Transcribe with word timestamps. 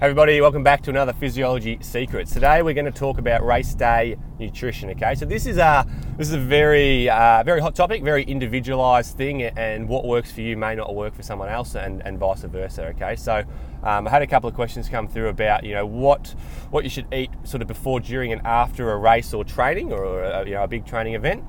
Everybody, 0.00 0.40
welcome 0.40 0.62
back 0.62 0.82
to 0.82 0.90
another 0.90 1.12
Physiology 1.12 1.76
Secrets. 1.80 2.32
Today 2.32 2.62
we're 2.62 2.72
going 2.72 2.84
to 2.84 2.92
talk 2.92 3.18
about 3.18 3.44
race 3.44 3.74
day 3.74 4.16
nutrition. 4.38 4.90
Okay, 4.90 5.16
so 5.16 5.24
this 5.26 5.44
is 5.44 5.56
a 5.56 5.84
this 6.16 6.28
is 6.28 6.34
a 6.34 6.38
very 6.38 7.10
uh, 7.10 7.42
very 7.42 7.60
hot 7.60 7.74
topic, 7.74 8.04
very 8.04 8.22
individualized 8.22 9.16
thing, 9.16 9.42
and 9.42 9.88
what 9.88 10.04
works 10.04 10.30
for 10.30 10.40
you 10.40 10.56
may 10.56 10.76
not 10.76 10.94
work 10.94 11.16
for 11.16 11.24
someone 11.24 11.48
else, 11.48 11.74
and, 11.74 12.00
and 12.06 12.16
vice 12.16 12.42
versa. 12.42 12.86
Okay, 12.90 13.16
so 13.16 13.42
um, 13.82 14.06
I 14.06 14.10
had 14.10 14.22
a 14.22 14.26
couple 14.28 14.48
of 14.48 14.54
questions 14.54 14.88
come 14.88 15.08
through 15.08 15.30
about 15.30 15.64
you 15.64 15.74
know 15.74 15.84
what 15.84 16.32
what 16.70 16.84
you 16.84 16.90
should 16.90 17.12
eat 17.12 17.32
sort 17.42 17.60
of 17.60 17.66
before, 17.66 17.98
during, 17.98 18.30
and 18.32 18.40
after 18.46 18.92
a 18.92 18.96
race 18.96 19.34
or 19.34 19.44
training 19.44 19.92
or 19.92 20.22
a, 20.22 20.46
you 20.46 20.54
know 20.54 20.62
a 20.62 20.68
big 20.68 20.86
training 20.86 21.14
event. 21.14 21.42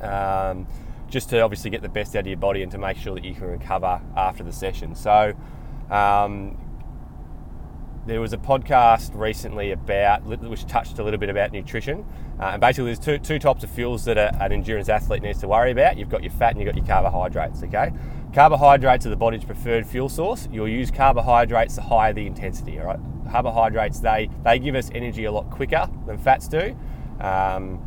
Um, 0.00 0.68
just 1.10 1.30
to 1.30 1.40
obviously 1.40 1.70
get 1.70 1.82
the 1.82 1.88
best 1.88 2.14
out 2.14 2.20
of 2.20 2.26
your 2.28 2.36
body 2.36 2.62
and 2.62 2.70
to 2.70 2.78
make 2.78 2.96
sure 2.96 3.16
that 3.16 3.24
you 3.24 3.34
can 3.34 3.48
recover 3.48 4.00
after 4.16 4.44
the 4.44 4.52
session. 4.52 4.94
So, 4.94 5.34
um, 5.90 6.56
there 8.06 8.20
was 8.20 8.32
a 8.32 8.36
podcast 8.36 9.14
recently 9.14 9.70
about 9.70 10.24
which 10.24 10.66
touched 10.66 10.98
a 10.98 11.04
little 11.04 11.20
bit 11.20 11.28
about 11.28 11.52
nutrition. 11.52 12.04
Uh, 12.40 12.50
and 12.52 12.60
basically, 12.60 12.86
there's 12.86 12.98
two, 12.98 13.18
two 13.18 13.38
types 13.38 13.62
of 13.62 13.70
fuels 13.70 14.04
that 14.06 14.18
a, 14.18 14.34
an 14.42 14.52
endurance 14.52 14.88
athlete 14.88 15.22
needs 15.22 15.40
to 15.40 15.48
worry 15.48 15.70
about. 15.70 15.96
You've 15.96 16.08
got 16.08 16.22
your 16.22 16.32
fat 16.32 16.50
and 16.50 16.60
you've 16.60 16.66
got 16.66 16.76
your 16.76 16.86
carbohydrates. 16.86 17.62
Okay, 17.62 17.92
carbohydrates 18.34 19.06
are 19.06 19.10
the 19.10 19.16
body's 19.16 19.44
preferred 19.44 19.86
fuel 19.86 20.08
source. 20.08 20.48
You'll 20.50 20.68
use 20.68 20.90
carbohydrates 20.90 21.76
the 21.76 21.82
higher 21.82 22.12
the 22.12 22.26
intensity. 22.26 22.80
All 22.80 22.86
right, 22.86 22.98
carbohydrates 23.30 24.00
they 24.00 24.28
they 24.42 24.58
give 24.58 24.74
us 24.74 24.90
energy 24.94 25.24
a 25.24 25.32
lot 25.32 25.50
quicker 25.50 25.88
than 26.06 26.18
fats 26.18 26.48
do, 26.48 26.76
um, 27.20 27.80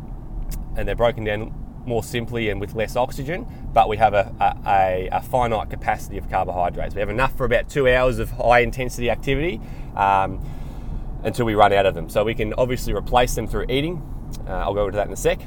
and 0.76 0.88
they're 0.88 0.96
broken 0.96 1.24
down 1.24 1.52
more 1.86 2.02
simply 2.02 2.48
and 2.50 2.60
with 2.60 2.74
less 2.74 2.96
oxygen, 2.96 3.46
but 3.72 3.88
we 3.88 3.96
have 3.96 4.12
a, 4.12 4.34
a, 4.66 5.08
a, 5.12 5.22
finite 5.22 5.70
capacity 5.70 6.18
of 6.18 6.28
carbohydrates. 6.28 6.96
We 6.96 7.00
have 7.00 7.10
enough 7.10 7.36
for 7.36 7.46
about 7.46 7.68
two 7.68 7.88
hours 7.88 8.18
of 8.18 8.30
high 8.32 8.60
intensity 8.60 9.08
activity 9.08 9.60
um, 9.96 10.44
until 11.24 11.46
we 11.46 11.54
run 11.54 11.72
out 11.72 11.86
of 11.86 11.94
them. 11.94 12.08
So 12.08 12.24
we 12.24 12.34
can 12.34 12.54
obviously 12.54 12.92
replace 12.92 13.34
them 13.34 13.46
through 13.46 13.66
eating. 13.68 14.02
Uh, 14.46 14.52
I'll 14.52 14.74
go 14.74 14.86
into 14.86 14.96
that 14.96 15.06
in 15.06 15.12
a 15.12 15.16
sec. 15.16 15.40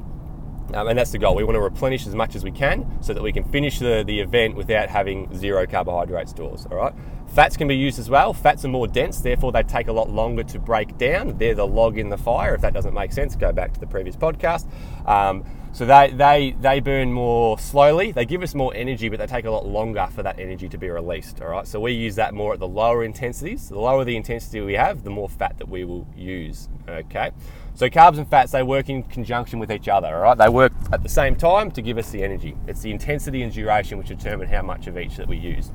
Um, 0.74 0.88
and 0.88 0.98
that's 0.98 1.12
the 1.12 1.18
goal. 1.18 1.36
We 1.36 1.44
want 1.44 1.56
to 1.56 1.62
replenish 1.62 2.06
as 2.06 2.14
much 2.14 2.36
as 2.36 2.44
we 2.44 2.52
can 2.52 3.02
so 3.02 3.14
that 3.14 3.24
we 3.24 3.32
can 3.32 3.44
finish 3.44 3.80
the, 3.80 4.04
the 4.06 4.20
event 4.20 4.56
without 4.56 4.90
having 4.90 5.36
zero 5.36 5.66
carbohydrate 5.66 6.30
stores. 6.30 6.68
All 6.70 6.78
right. 6.78 6.94
Fats 7.34 7.58
can 7.58 7.68
be 7.68 7.76
used 7.76 8.00
as 8.00 8.10
well. 8.10 8.34
Fats 8.34 8.66
are 8.66 8.70
more 8.70 8.88
dense, 8.88 9.22
therefore 9.22 9.52
they 9.52 9.62
take 9.62 9.88
a 9.88 9.92
lot 9.92 10.10
longer 10.10 10.44
to 10.44 10.60
break 10.60 10.98
down. 10.98 11.38
They're 11.38 11.56
the 11.56 11.68
log 11.68 11.98
in 11.98 12.10
the 12.10 12.18
fire. 12.18 12.56
If 12.56 12.62
that 12.62 12.74
doesn't 12.74 12.94
make 12.94 13.12
sense, 13.12 13.36
go 13.36 13.52
back 13.52 13.74
to 13.74 13.80
the 13.80 13.86
previous 13.88 14.16
podcast. 14.16 14.68
Um, 15.08 15.44
so 15.72 15.86
they, 15.86 16.12
they, 16.12 16.56
they 16.60 16.80
burn 16.80 17.14
more 17.14 17.60
slowly. 17.60 18.12
They 18.12 18.26
give 18.26 18.42
us 18.42 18.56
more 18.56 18.74
energy, 18.76 19.08
but 19.08 19.20
they 19.20 19.28
take 19.28 19.46
a 19.46 19.52
lot 19.52 19.68
longer 19.68 20.08
for 20.14 20.24
that 20.24 20.40
energy 20.40 20.68
to 20.68 20.78
be 20.78 20.90
released. 20.90 21.42
All 21.42 21.50
right. 21.50 21.68
So 21.68 21.80
we 21.80 21.92
use 21.92 22.16
that 22.16 22.34
more 22.34 22.54
at 22.54 22.60
the 22.60 22.68
lower 22.68 23.04
intensities. 23.04 23.70
The 23.70 23.80
lower 23.80 24.04
the 24.04 24.16
intensity 24.16 24.62
we 24.62 24.74
have, 24.74 25.04
the 25.04 25.12
more 25.12 25.30
fat 25.30 25.58
that 25.60 25.70
we 25.70 25.84
will 25.84 26.08
use. 26.18 26.70
Okay. 26.88 27.32
So 27.76 27.88
carbs 27.88 28.18
and 28.18 28.28
fats 28.28 28.52
they 28.52 28.64
work 28.64 28.90
in 28.90 29.04
conjunction 29.04 29.60
with 29.60 29.72
each 29.72 29.88
other. 29.88 30.08
All 30.08 30.24
right. 30.24 30.38
They 30.38 30.50
work 30.50 30.74
at 30.92 31.04
the 31.04 31.10
same 31.10 31.36
time 31.36 31.70
to 31.72 31.82
give 31.82 31.98
us 32.00 32.10
the 32.10 32.24
energy. 32.24 32.58
It's 32.68 32.82
the 32.82 32.92
intensity 32.92 33.44
and 33.44 33.54
duration 33.54 34.00
which 34.00 34.08
determine 34.08 34.48
how 34.48 34.64
much 34.64 34.88
of 34.88 34.98
each 34.98 35.18
that 35.18 35.28
we 35.28 35.38
use. 35.38 35.72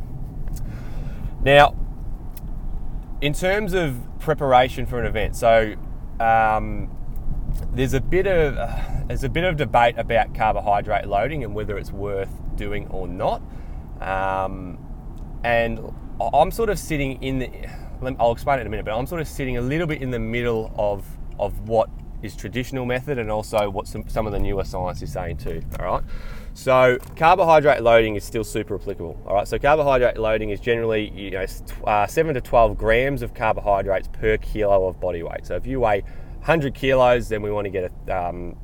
Now, 1.43 1.77
in 3.21 3.33
terms 3.33 3.75
of 3.75 4.01
preparation 4.19 4.87
for 4.87 4.99
an 4.99 5.07
event, 5.07 5.37
so 5.37 5.77
um, 6.19 6.91
there's 7.73 7.95
a 7.95 8.01
bit 8.01 8.27
of 8.27 8.57
uh, 8.57 8.83
there's 9.07 9.25
a 9.25 9.29
bit 9.29 9.45
of 9.45 9.57
debate 9.57 9.97
about 9.99 10.35
carbohydrate 10.35 11.07
loading 11.07 11.45
and 11.45 11.55
whether 11.55 11.77
it's 11.79 11.93
worth 11.93 12.31
doing 12.57 12.87
or 12.89 13.09
not. 13.09 13.43
Um, 14.01 14.79
and 15.45 15.81
I'm 16.21 16.51
sort 16.51 16.71
of 16.71 16.79
sitting 16.79 17.23
in 17.23 17.39
the. 17.39 17.51
I'll 18.19 18.33
explain 18.33 18.59
it 18.59 18.63
in 18.63 18.67
a 18.67 18.71
minute, 18.71 18.85
but 18.85 18.97
I'm 18.97 19.07
sort 19.07 19.21
of 19.21 19.29
sitting 19.29 19.57
a 19.57 19.61
little 19.61 19.87
bit 19.87 20.03
in 20.03 20.11
the 20.11 20.19
middle 20.19 20.73
of 20.77 21.07
of 21.39 21.69
what 21.69 21.91
is 22.23 22.35
traditional 22.35 22.87
method 22.87 23.19
and 23.19 23.31
also 23.31 23.69
what 23.69 23.87
some, 23.87 24.09
some 24.09 24.27
of 24.27 24.33
the 24.33 24.39
newer 24.39 24.65
science 24.65 25.03
is 25.03 25.13
saying 25.13 25.37
too. 25.37 25.63
All 25.79 25.87
right. 25.87 26.05
So 26.55 26.99
carbohydrate 27.17 27.83
loading 27.83 28.17
is 28.17 28.25
still 28.25 28.45
super 28.45 28.77
applicable. 28.77 29.21
All 29.27 29.35
right. 29.35 29.47
So 29.47 29.59
carbohydrate 29.59 30.17
loading 30.17 30.51
is 30.51 30.61
generally 30.61 31.11
you 31.11 31.31
know 31.33 31.47
uh, 31.87 32.07
seven 32.07 32.35
to 32.35 32.41
twelve 32.41 32.79
grams 32.79 33.23
of 33.23 33.35
carbohydrates 33.35 34.09
per 34.09 34.39
kilo 34.39 34.87
of 34.87 35.01
body 35.01 35.23
weight. 35.23 35.47
So 35.47 35.57
if 35.57 35.67
you 35.67 35.81
weigh 35.81 36.05
100 36.45 36.75
kilos, 36.75 37.29
then 37.31 37.41
we 37.41 37.51
want 37.51 37.65
to 37.65 37.71
get 37.71 37.91
a, 38.07 38.29
um, 38.29 38.55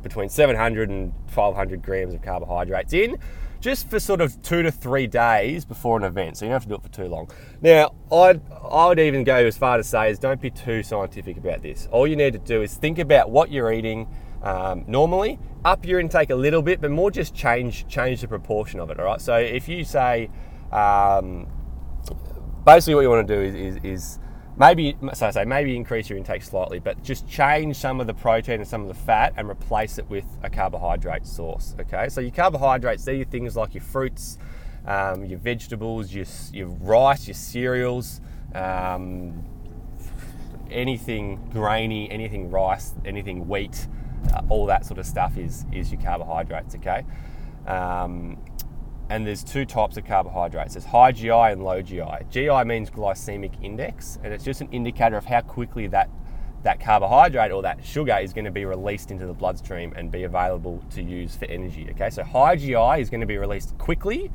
between 0.00 0.28
700 0.28 0.90
and 0.90 1.12
1200 1.34 1.82
grams 1.82 2.14
of 2.14 2.22
carbohydrates 2.22 2.92
in 2.92 3.18
just 3.60 3.88
for 3.88 3.98
sort 3.98 4.20
of 4.20 4.40
two 4.42 4.62
to 4.62 4.70
three 4.70 5.06
days 5.06 5.64
before 5.64 5.96
an 5.96 6.04
event. 6.04 6.36
So 6.36 6.44
you 6.44 6.50
don't 6.50 6.56
have 6.56 6.62
to 6.64 6.68
do 6.68 6.74
it 6.74 6.82
for 6.82 6.90
too 6.90 7.06
long. 7.06 7.30
Now, 7.62 7.94
I'd, 8.12 8.40
I 8.62 8.86
would 8.86 9.00
even 9.00 9.24
go 9.24 9.36
as 9.36 9.56
far 9.56 9.78
to 9.78 9.82
say 9.82 10.10
is 10.10 10.18
don't 10.20 10.40
be 10.40 10.50
too 10.50 10.82
scientific 10.82 11.38
about 11.38 11.62
this. 11.62 11.88
All 11.90 12.06
you 12.06 12.14
need 12.14 12.34
to 12.34 12.38
do 12.38 12.62
is 12.62 12.74
think 12.74 12.98
about 12.98 13.30
what 13.30 13.50
you're 13.50 13.72
eating 13.72 14.06
um, 14.42 14.84
normally, 14.86 15.38
up 15.64 15.86
your 15.86 15.98
intake 15.98 16.28
a 16.30 16.34
little 16.34 16.62
bit, 16.62 16.80
but 16.80 16.90
more 16.90 17.10
just 17.10 17.34
change 17.34 17.88
change 17.88 18.20
the 18.20 18.28
proportion 18.28 18.78
of 18.78 18.90
it. 18.90 19.00
All 19.00 19.06
right. 19.06 19.20
So 19.20 19.34
if 19.36 19.66
you 19.66 19.82
say, 19.82 20.28
um, 20.70 21.48
basically 22.64 22.94
what 22.94 23.00
you 23.00 23.08
want 23.08 23.26
to 23.26 23.34
do 23.34 23.40
is, 23.40 23.54
is, 23.54 23.84
is 23.84 24.18
maybe 24.56 24.96
so 25.14 25.26
I 25.26 25.30
say 25.30 25.44
maybe 25.44 25.76
increase 25.76 26.08
your 26.08 26.18
intake 26.18 26.42
slightly, 26.42 26.78
but 26.78 27.02
just 27.02 27.28
change 27.28 27.76
some 27.76 28.00
of 28.00 28.06
the 28.06 28.14
protein 28.14 28.60
and 28.60 28.68
some 28.68 28.82
of 28.82 28.88
the 28.88 28.94
fat 28.94 29.34
and 29.36 29.48
replace 29.48 29.98
it 29.98 30.08
with 30.08 30.24
a 30.42 30.50
carbohydrate 30.50 31.26
source. 31.26 31.74
Okay, 31.80 32.08
so 32.08 32.20
your 32.20 32.30
carbohydrates 32.30 33.04
they're 33.04 33.14
your 33.14 33.24
things 33.24 33.56
like 33.56 33.74
your 33.74 33.82
fruits, 33.82 34.38
um, 34.86 35.24
your 35.24 35.38
vegetables, 35.38 36.12
your 36.12 36.26
your 36.52 36.68
rice, 36.68 37.26
your 37.26 37.34
cereals. 37.34 38.20
Um, 38.54 39.44
anything 40.70 41.40
grainy, 41.52 42.10
anything 42.10 42.50
rice, 42.50 42.94
anything 43.04 43.48
wheat, 43.48 43.86
uh, 44.32 44.42
all 44.48 44.66
that 44.66 44.84
sort 44.86 44.98
of 44.98 45.06
stuff 45.06 45.36
is 45.36 45.64
is 45.72 45.92
your 45.92 46.00
carbohydrates. 46.00 46.74
Okay, 46.76 47.04
um, 47.66 48.38
and 49.10 49.26
there's 49.26 49.44
two 49.44 49.64
types 49.64 49.96
of 49.96 50.04
carbohydrates. 50.04 50.74
There's 50.74 50.86
high 50.86 51.12
GI 51.12 51.30
and 51.30 51.62
low 51.62 51.82
GI. 51.82 52.26
GI 52.30 52.64
means 52.64 52.90
glycemic 52.90 53.62
index, 53.62 54.18
and 54.22 54.32
it's 54.32 54.44
just 54.44 54.60
an 54.60 54.68
indicator 54.72 55.16
of 55.16 55.26
how 55.26 55.40
quickly 55.40 55.86
that 55.88 56.08
that 56.62 56.80
carbohydrate 56.80 57.52
or 57.52 57.60
that 57.60 57.84
sugar 57.84 58.16
is 58.16 58.32
going 58.32 58.46
to 58.46 58.50
be 58.50 58.64
released 58.64 59.10
into 59.10 59.26
the 59.26 59.34
bloodstream 59.34 59.92
and 59.96 60.10
be 60.10 60.24
available 60.24 60.82
to 60.90 61.02
use 61.02 61.36
for 61.36 61.44
energy. 61.44 61.86
Okay, 61.90 62.08
so 62.08 62.24
high 62.24 62.56
GI 62.56 63.00
is 63.02 63.10
going 63.10 63.20
to 63.20 63.26
be 63.26 63.36
released 63.36 63.76
quickly 63.76 64.30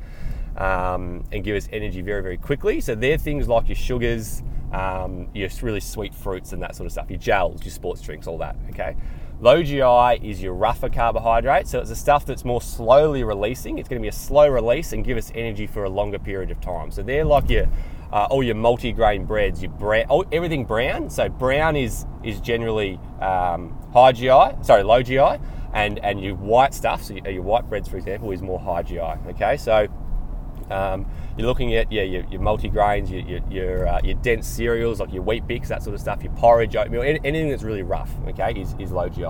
um, 0.56 1.24
and 1.32 1.42
give 1.42 1.56
us 1.56 1.68
energy 1.72 2.02
very, 2.02 2.22
very 2.22 2.36
quickly. 2.36 2.80
So 2.80 2.94
they're 2.94 3.18
things 3.18 3.48
like 3.48 3.68
your 3.68 3.76
sugars, 3.76 4.44
um, 4.72 5.28
your 5.34 5.48
really 5.60 5.80
sweet 5.80 6.14
fruits, 6.14 6.52
and 6.52 6.62
that 6.62 6.76
sort 6.76 6.86
of 6.86 6.92
stuff. 6.92 7.10
Your 7.10 7.18
gels, 7.18 7.64
your 7.64 7.72
sports 7.72 8.00
drinks, 8.00 8.28
all 8.28 8.38
that. 8.38 8.56
Okay. 8.70 8.96
Low 9.40 9.62
GI 9.62 10.20
is 10.22 10.42
your 10.42 10.52
rougher 10.52 10.90
carbohydrate, 10.90 11.66
so 11.66 11.78
it's 11.78 11.88
the 11.88 11.96
stuff 11.96 12.26
that's 12.26 12.44
more 12.44 12.60
slowly 12.60 13.24
releasing. 13.24 13.78
It's 13.78 13.88
going 13.88 13.98
to 13.98 14.02
be 14.02 14.08
a 14.08 14.12
slow 14.12 14.46
release 14.46 14.92
and 14.92 15.02
give 15.02 15.16
us 15.16 15.32
energy 15.34 15.66
for 15.66 15.84
a 15.84 15.88
longer 15.88 16.18
period 16.18 16.50
of 16.50 16.60
time. 16.60 16.90
So 16.90 17.02
they're 17.02 17.24
like 17.24 17.48
your 17.48 17.66
uh, 18.12 18.26
all 18.28 18.42
your 18.42 18.56
multi-grain 18.56 19.24
breads, 19.24 19.62
your 19.62 19.72
oh, 20.10 20.26
everything 20.30 20.66
brown. 20.66 21.08
So 21.08 21.30
brown 21.30 21.74
is 21.74 22.04
is 22.22 22.38
generally 22.42 23.00
um, 23.22 23.74
high 23.94 24.12
GI, 24.12 24.62
sorry, 24.62 24.82
low 24.82 25.02
GI, 25.02 25.38
and 25.72 25.98
and 26.00 26.22
your 26.22 26.34
white 26.34 26.74
stuff, 26.74 27.02
so 27.02 27.14
your, 27.14 27.30
your 27.30 27.42
white 27.42 27.66
breads, 27.66 27.88
for 27.88 27.96
example, 27.96 28.32
is 28.32 28.42
more 28.42 28.60
high 28.60 28.82
GI. 28.82 29.00
Okay, 29.00 29.56
so 29.56 29.88
um, 30.70 31.06
you're 31.40 31.48
looking 31.48 31.74
at 31.74 31.90
yeah 31.90 32.02
your, 32.02 32.24
your 32.30 32.40
multi-grains, 32.40 33.10
your 33.10 33.22
your, 33.22 33.40
your, 33.50 33.88
uh, 33.88 34.00
your, 34.04 34.14
dense 34.16 34.46
cereals 34.46 35.00
like 35.00 35.12
your 35.12 35.22
Weet-Bix, 35.22 35.68
that 35.68 35.82
sort 35.82 35.94
of 35.94 36.00
stuff, 36.00 36.22
your 36.22 36.32
porridge, 36.34 36.76
oatmeal, 36.76 37.02
anything 37.02 37.48
that's 37.48 37.62
really 37.62 37.82
rough, 37.82 38.10
okay, 38.28 38.52
is, 38.60 38.74
is 38.78 38.92
low 38.92 39.08
GI. 39.08 39.24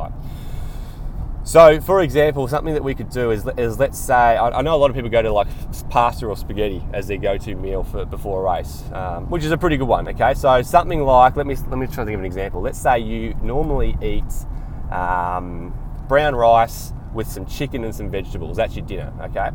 So, 1.42 1.80
for 1.80 2.02
example, 2.02 2.46
something 2.48 2.74
that 2.74 2.84
we 2.84 2.94
could 2.94 3.10
do 3.10 3.30
is, 3.30 3.48
is 3.56 3.78
let's 3.78 3.98
say 3.98 4.14
I, 4.14 4.50
I 4.50 4.62
know 4.62 4.74
a 4.74 4.76
lot 4.76 4.90
of 4.90 4.96
people 4.96 5.08
go 5.08 5.22
to 5.22 5.32
like 5.32 5.48
pasta 5.88 6.26
or 6.26 6.36
spaghetti 6.36 6.82
as 6.92 7.06
their 7.06 7.16
go-to 7.16 7.54
meal 7.54 7.84
for 7.84 8.04
before 8.04 8.46
a 8.46 8.56
race, 8.56 8.82
um, 8.92 9.30
which 9.30 9.44
is 9.44 9.52
a 9.52 9.56
pretty 9.56 9.76
good 9.76 9.88
one. 9.88 10.06
Okay, 10.08 10.34
so 10.34 10.60
something 10.62 11.00
like 11.02 11.36
let 11.36 11.46
me 11.46 11.54
let 11.68 11.78
me 11.78 11.86
try 11.86 12.04
to 12.04 12.10
give 12.10 12.20
an 12.20 12.26
example. 12.26 12.60
Let's 12.60 12.78
say 12.78 12.98
you 12.98 13.34
normally 13.42 13.96
eat 14.02 14.32
um, 14.92 15.72
brown 16.08 16.34
rice 16.34 16.92
with 17.14 17.28
some 17.28 17.46
chicken 17.46 17.84
and 17.84 17.94
some 17.94 18.10
vegetables. 18.10 18.56
That's 18.56 18.76
your 18.76 18.84
dinner. 18.84 19.12
Okay, 19.22 19.50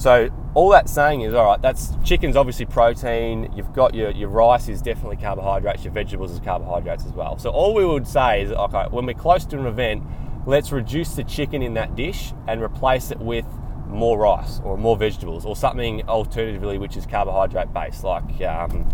so 0.00 0.30
all 0.54 0.70
that's 0.70 0.90
saying 0.90 1.20
is, 1.20 1.34
all 1.34 1.44
right, 1.44 1.60
that's 1.60 1.92
chicken's 2.02 2.34
obviously 2.34 2.64
protein. 2.64 3.52
You've 3.54 3.74
got 3.74 3.94
your, 3.94 4.10
your 4.12 4.30
rice 4.30 4.66
is 4.70 4.80
definitely 4.80 5.18
carbohydrates. 5.18 5.84
Your 5.84 5.92
vegetables 5.92 6.30
is 6.30 6.40
carbohydrates 6.40 7.04
as 7.04 7.12
well. 7.12 7.36
So 7.38 7.50
all 7.50 7.74
we 7.74 7.84
would 7.84 8.06
say 8.06 8.42
is, 8.42 8.50
okay, 8.50 8.86
when 8.88 9.04
we're 9.04 9.12
close 9.12 9.44
to 9.44 9.58
an 9.58 9.66
event, 9.66 10.02
let's 10.46 10.72
reduce 10.72 11.16
the 11.16 11.24
chicken 11.24 11.60
in 11.60 11.74
that 11.74 11.96
dish 11.96 12.32
and 12.48 12.62
replace 12.62 13.10
it 13.10 13.18
with 13.18 13.44
more 13.88 14.18
rice 14.18 14.62
or 14.64 14.78
more 14.78 14.96
vegetables 14.96 15.44
or 15.44 15.54
something 15.54 16.08
alternatively 16.08 16.78
which 16.78 16.96
is 16.96 17.04
carbohydrate 17.04 17.70
based. 17.74 18.02
Like 18.02 18.40
um, 18.40 18.88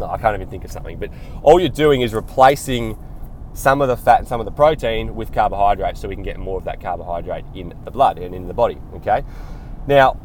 I 0.00 0.16
can't 0.16 0.36
even 0.36 0.48
think 0.48 0.64
of 0.64 0.70
something, 0.70 0.96
but 0.96 1.10
all 1.42 1.58
you're 1.58 1.70
doing 1.70 2.02
is 2.02 2.14
replacing 2.14 2.96
some 3.52 3.82
of 3.82 3.88
the 3.88 3.96
fat 3.96 4.20
and 4.20 4.28
some 4.28 4.38
of 4.38 4.46
the 4.46 4.52
protein 4.52 5.16
with 5.16 5.32
carbohydrates 5.32 6.00
so 6.00 6.06
we 6.06 6.14
can 6.14 6.22
get 6.22 6.38
more 6.38 6.56
of 6.56 6.64
that 6.64 6.80
carbohydrate 6.80 7.46
in 7.52 7.74
the 7.84 7.90
blood 7.90 8.18
and 8.18 8.32
in 8.32 8.46
the 8.46 8.54
body. 8.54 8.78
Okay. 8.94 9.24
Now 9.88 10.20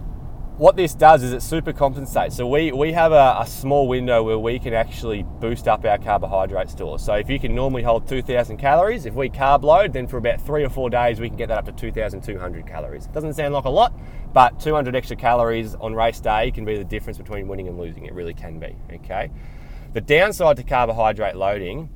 what 0.58 0.76
this 0.76 0.96
does 0.96 1.22
is 1.22 1.34
it 1.34 1.44
super 1.44 1.72
compensates. 1.72 2.36
So 2.36 2.48
we, 2.48 2.72
we 2.72 2.92
have 2.92 3.12
a, 3.12 3.38
a, 3.40 3.46
small 3.46 3.88
window 3.88 4.24
where 4.24 4.40
we 4.40 4.58
can 4.58 4.74
actually 4.74 5.22
boost 5.22 5.68
up 5.68 5.86
our 5.86 6.00
carbohydrate 6.00 6.72
stores. 6.72 7.04
So 7.04 7.14
if 7.14 7.30
you 7.30 7.40
can 7.40 7.54
normally 7.54 7.84
hold 7.84 8.08
2,000 8.08 8.58
calories, 8.58 9.06
if 9.06 9.14
we 9.14 9.30
carb 9.30 9.62
load, 9.62 9.94
then 9.94 10.08
for 10.08 10.18
about 10.18 10.42
three 10.42 10.64
or 10.64 10.70
four 10.70 10.90
days 10.90 11.20
we 11.20 11.28
can 11.30 11.38
get 11.38 11.50
that 11.50 11.60
up 11.60 11.66
to 11.66 11.72
2,200 11.72 12.66
calories. 12.66 13.06
Doesn't 13.08 13.36
sound 13.36 13.54
like 13.54 13.66
a 13.66 13.70
lot, 13.70 13.94
but 14.34 14.60
200 14.60 14.96
extra 14.96 15.16
calories 15.16 15.76
on 15.76 15.94
race 15.94 16.20
day 16.20 16.50
can 16.50 16.66
be 16.66 16.76
the 16.76 16.84
difference 16.84 17.20
between 17.20 17.48
winning 17.48 17.68
and 17.68 17.78
losing. 17.78 18.06
It 18.06 18.14
really 18.14 18.34
can 18.34 18.60
be. 18.60 18.76
Okay. 18.94 19.30
The 19.94 20.02
downside 20.02 20.58
to 20.58 20.64
carbohydrate 20.64 21.36
loading 21.36 21.90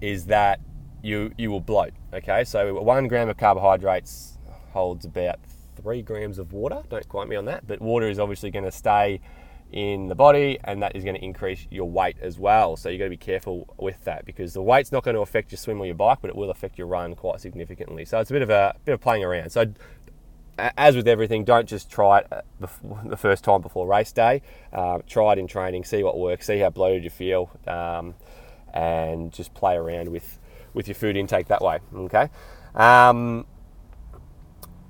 is 0.00 0.26
that 0.26 0.60
you 1.02 1.32
you 1.36 1.50
will 1.50 1.60
bloat. 1.60 1.92
Okay, 2.12 2.44
so 2.44 2.80
one 2.80 3.06
gram 3.08 3.28
of 3.28 3.36
carbohydrates 3.36 4.38
holds 4.72 5.04
about 5.04 5.38
three 5.82 6.02
grams 6.02 6.38
of 6.38 6.52
water. 6.52 6.82
Don't 6.88 7.08
quote 7.08 7.28
me 7.28 7.36
on 7.36 7.44
that, 7.46 7.66
but 7.66 7.80
water 7.80 8.08
is 8.08 8.18
obviously 8.18 8.50
going 8.50 8.64
to 8.64 8.72
stay 8.72 9.20
in 9.70 10.08
the 10.08 10.14
body 10.14 10.58
and 10.64 10.82
that 10.82 10.96
is 10.96 11.04
going 11.04 11.14
to 11.14 11.22
increase 11.22 11.66
your 11.70 11.90
weight 11.90 12.16
as 12.20 12.38
well. 12.38 12.76
So 12.76 12.88
you've 12.88 12.98
got 12.98 13.04
to 13.04 13.10
be 13.10 13.16
careful 13.16 13.68
with 13.78 14.02
that 14.04 14.24
because 14.24 14.54
the 14.54 14.62
weight's 14.62 14.92
not 14.92 15.04
going 15.04 15.14
to 15.14 15.20
affect 15.20 15.52
your 15.52 15.58
swim 15.58 15.80
or 15.80 15.86
your 15.86 15.94
bike, 15.94 16.18
but 16.22 16.30
it 16.30 16.36
will 16.36 16.50
affect 16.50 16.78
your 16.78 16.86
run 16.86 17.14
quite 17.14 17.40
significantly. 17.40 18.04
So 18.04 18.18
it's 18.18 18.30
a 18.30 18.32
bit 18.32 18.42
of 18.42 18.50
a 18.50 18.74
bit 18.84 18.92
of 18.92 19.00
playing 19.00 19.24
around. 19.24 19.50
So 19.50 19.66
as 20.58 20.96
with 20.96 21.06
everything, 21.06 21.44
don't 21.44 21.68
just 21.68 21.90
try 21.90 22.20
it 22.20 22.32
the 23.04 23.16
first 23.16 23.44
time 23.44 23.60
before 23.60 23.86
race 23.86 24.12
day. 24.12 24.42
Um, 24.72 25.02
try 25.06 25.32
it 25.32 25.38
in 25.38 25.46
training, 25.46 25.84
see 25.84 26.02
what 26.02 26.18
works, 26.18 26.46
see 26.46 26.58
how 26.58 26.70
bloated 26.70 27.04
you 27.04 27.10
feel, 27.10 27.50
um, 27.66 28.14
and 28.72 29.32
just 29.32 29.54
play 29.54 29.76
around 29.76 30.10
with 30.10 30.38
with 30.74 30.88
your 30.88 30.94
food 30.94 31.16
intake 31.16 31.48
that 31.48 31.62
way. 31.62 31.78
Okay. 31.94 32.28
Um, 32.74 33.46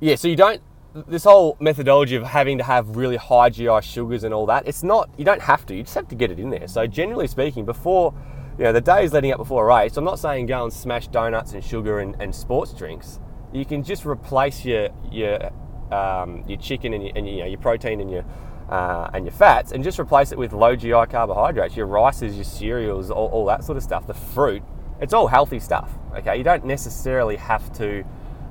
yeah, 0.00 0.14
so 0.14 0.28
you 0.28 0.36
don't 0.36 0.62
this 1.06 1.24
whole 1.24 1.56
methodology 1.60 2.16
of 2.16 2.24
having 2.24 2.58
to 2.58 2.64
have 2.64 2.96
really 2.96 3.16
high 3.16 3.50
GI 3.50 3.80
sugars 3.82 4.24
and 4.24 4.32
all 4.32 4.46
that, 4.46 4.66
it's 4.66 4.82
not, 4.82 5.10
you 5.16 5.24
don't 5.24 5.42
have 5.42 5.66
to, 5.66 5.74
you 5.74 5.82
just 5.82 5.94
have 5.94 6.08
to 6.08 6.14
get 6.14 6.30
it 6.30 6.38
in 6.38 6.50
there. 6.50 6.68
So, 6.68 6.86
generally 6.86 7.26
speaking, 7.26 7.64
before, 7.64 8.14
you 8.58 8.64
know, 8.64 8.72
the 8.72 8.80
day 8.80 9.04
is 9.04 9.12
leading 9.12 9.32
up 9.32 9.38
before 9.38 9.64
a 9.64 9.82
race, 9.82 9.96
I'm 9.96 10.04
not 10.04 10.18
saying 10.18 10.46
go 10.46 10.64
and 10.64 10.72
smash 10.72 11.08
donuts 11.08 11.52
and 11.52 11.64
sugar 11.64 12.00
and, 12.00 12.16
and 12.20 12.34
sports 12.34 12.72
drinks. 12.72 13.20
You 13.52 13.64
can 13.64 13.82
just 13.82 14.04
replace 14.04 14.64
your, 14.64 14.88
your, 15.10 15.50
um, 15.92 16.44
your 16.46 16.58
chicken 16.58 16.92
and, 16.94 17.04
your, 17.04 17.12
and 17.16 17.28
you 17.28 17.38
know, 17.38 17.46
your 17.46 17.60
protein 17.60 18.00
and 18.00 18.10
your, 18.10 18.24
uh, 18.68 19.10
and 19.14 19.24
your 19.24 19.32
fats 19.32 19.72
and 19.72 19.82
just 19.82 19.98
replace 19.98 20.32
it 20.32 20.38
with 20.38 20.52
low 20.52 20.76
GI 20.76 21.06
carbohydrates, 21.10 21.76
your 21.76 21.86
rices, 21.86 22.34
your 22.34 22.44
cereals, 22.44 23.10
all, 23.10 23.28
all 23.28 23.46
that 23.46 23.64
sort 23.64 23.76
of 23.76 23.82
stuff, 23.82 24.06
the 24.06 24.14
fruit. 24.14 24.62
It's 25.00 25.14
all 25.14 25.28
healthy 25.28 25.60
stuff, 25.60 25.90
okay? 26.16 26.36
You 26.36 26.44
don't 26.44 26.64
necessarily 26.64 27.36
have 27.36 27.72
to 27.74 28.04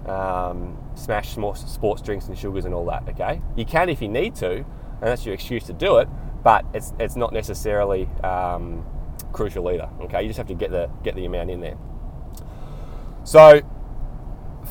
um, 0.08 0.78
smash 0.96 1.36
sports 1.56 2.02
drinks 2.02 2.28
and 2.28 2.38
sugars 2.38 2.66
and 2.66 2.74
all 2.74 2.86
that. 2.86 3.08
Okay, 3.10 3.42
you 3.56 3.66
can 3.66 3.90
if 3.90 4.02
you 4.02 4.08
need 4.08 4.36
to, 4.36 4.56
and 4.56 4.66
that's 5.02 5.26
your 5.26 5.34
excuse 5.34 5.64
to 5.66 5.74
do 5.74 5.98
it. 5.98 6.08
But 6.44 6.66
it's 6.74 6.94
it's 7.00 7.16
not 7.16 7.34
necessarily 7.34 8.08
um, 8.24 8.86
crucial 9.34 9.70
either. 9.70 9.90
Okay, 10.02 10.22
you 10.22 10.28
just 10.30 10.38
have 10.38 10.48
to 10.48 10.56
get 10.56 10.72
the 10.72 10.90
get 11.04 11.16
the 11.16 11.26
amount 11.26 11.50
in 11.50 11.62
there. 11.62 11.78
So 13.24 13.62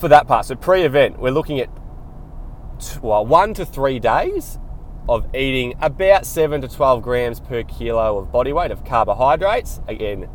for 0.01 0.09
that 0.09 0.27
part, 0.27 0.47
so 0.47 0.55
pre-event, 0.55 1.19
we're 1.19 1.31
looking 1.31 1.61
at 1.61 1.69
well 3.03 3.27
one 3.27 3.55
to 3.55 3.67
three 3.67 3.99
days 3.99 4.59
of 5.09 5.35
eating 5.35 5.75
about 5.81 6.27
seven 6.27 6.61
to 6.63 6.69
twelve 6.69 7.03
grams 7.03 7.41
per 7.41 7.63
kilo 7.63 8.19
of 8.19 8.33
body 8.33 8.53
weight 8.53 8.71
of 8.71 8.85
carbohydrates. 8.85 9.81
Again, 9.87 10.29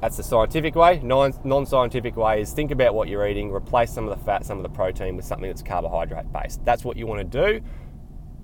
that's 0.00 0.16
the 0.16 0.22
scientific 0.22 0.74
way. 0.74 1.00
Non 1.02 1.66
scientific 1.66 2.16
way 2.16 2.40
is 2.42 2.52
think 2.52 2.70
about 2.70 2.94
what 2.94 3.08
you're 3.08 3.26
eating, 3.26 3.50
replace 3.50 3.90
some 3.90 4.08
of 4.08 4.18
the 4.18 4.24
fat, 4.24 4.44
some 4.44 4.58
of 4.58 4.62
the 4.62 4.68
protein 4.68 5.16
with 5.16 5.24
something 5.24 5.48
that's 5.48 5.62
carbohydrate 5.62 6.32
based. 6.32 6.64
That's 6.64 6.84
what 6.84 6.96
you 6.96 7.06
want 7.06 7.30
to 7.30 7.58
do 7.58 7.64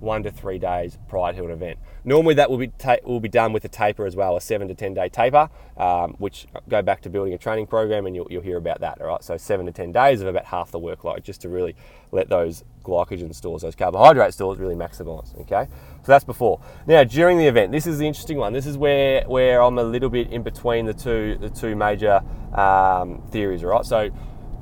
one 0.02 0.22
to 0.24 0.30
three 0.30 0.58
days 0.58 0.98
prior 1.08 1.32
to 1.32 1.44
an 1.44 1.50
event. 1.50 1.78
Normally, 2.04 2.34
that 2.34 2.50
will 2.50 2.58
be 2.58 2.68
ta- 2.68 2.96
will 3.04 3.20
be 3.20 3.28
done 3.28 3.52
with 3.52 3.64
a 3.64 3.68
taper 3.68 4.04
as 4.04 4.16
well, 4.16 4.36
a 4.36 4.40
seven 4.40 4.68
to 4.68 4.74
ten 4.74 4.92
day 4.92 5.08
taper, 5.08 5.48
um, 5.76 6.14
which 6.18 6.46
go 6.68 6.82
back 6.82 7.00
to 7.02 7.10
building 7.10 7.32
a 7.32 7.38
training 7.38 7.66
program, 7.66 8.06
and 8.06 8.16
you'll, 8.16 8.26
you'll 8.30 8.42
hear 8.42 8.58
about 8.58 8.80
that. 8.80 9.00
All 9.00 9.06
right, 9.06 9.22
so 9.22 9.36
seven 9.36 9.66
to 9.66 9.72
ten 9.72 9.92
days 9.92 10.20
of 10.20 10.26
about 10.26 10.46
half 10.46 10.70
the 10.70 10.80
workload, 10.80 11.22
just 11.22 11.40
to 11.42 11.48
really 11.48 11.76
let 12.10 12.28
those 12.28 12.64
glycogen 12.82 13.32
stores, 13.34 13.62
those 13.62 13.76
carbohydrate 13.76 14.34
stores, 14.34 14.58
really 14.58 14.74
maximise. 14.74 15.38
Okay, 15.42 15.68
so 15.70 16.06
that's 16.06 16.24
before. 16.24 16.60
Now, 16.86 17.04
during 17.04 17.38
the 17.38 17.46
event, 17.46 17.70
this 17.70 17.86
is 17.86 17.98
the 17.98 18.06
interesting 18.06 18.38
one. 18.38 18.52
This 18.52 18.66
is 18.66 18.76
where 18.76 19.24
where 19.28 19.62
I'm 19.62 19.78
a 19.78 19.84
little 19.84 20.10
bit 20.10 20.30
in 20.32 20.42
between 20.42 20.86
the 20.86 20.94
two 20.94 21.38
the 21.40 21.48
two 21.48 21.76
major 21.76 22.20
um, 22.54 23.22
theories. 23.30 23.62
All 23.62 23.70
right, 23.70 23.86
so 23.86 24.10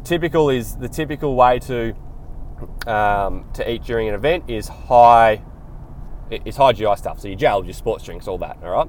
typical 0.04 0.50
is 0.50 0.76
the 0.76 0.88
typical 0.88 1.34
way 1.34 1.58
to 1.60 1.94
um, 2.86 3.44
to 3.54 3.70
eat 3.70 3.84
during 3.84 4.08
an 4.08 4.14
event 4.14 4.44
is 4.48 4.68
high 4.68 5.42
is 6.30 6.56
high 6.56 6.72
GI 6.72 6.96
stuff. 6.96 7.20
So 7.20 7.28
your 7.28 7.36
gels, 7.36 7.66
your 7.66 7.74
sports 7.74 8.04
drinks, 8.04 8.28
all 8.28 8.38
that. 8.38 8.58
All 8.62 8.70
right. 8.70 8.88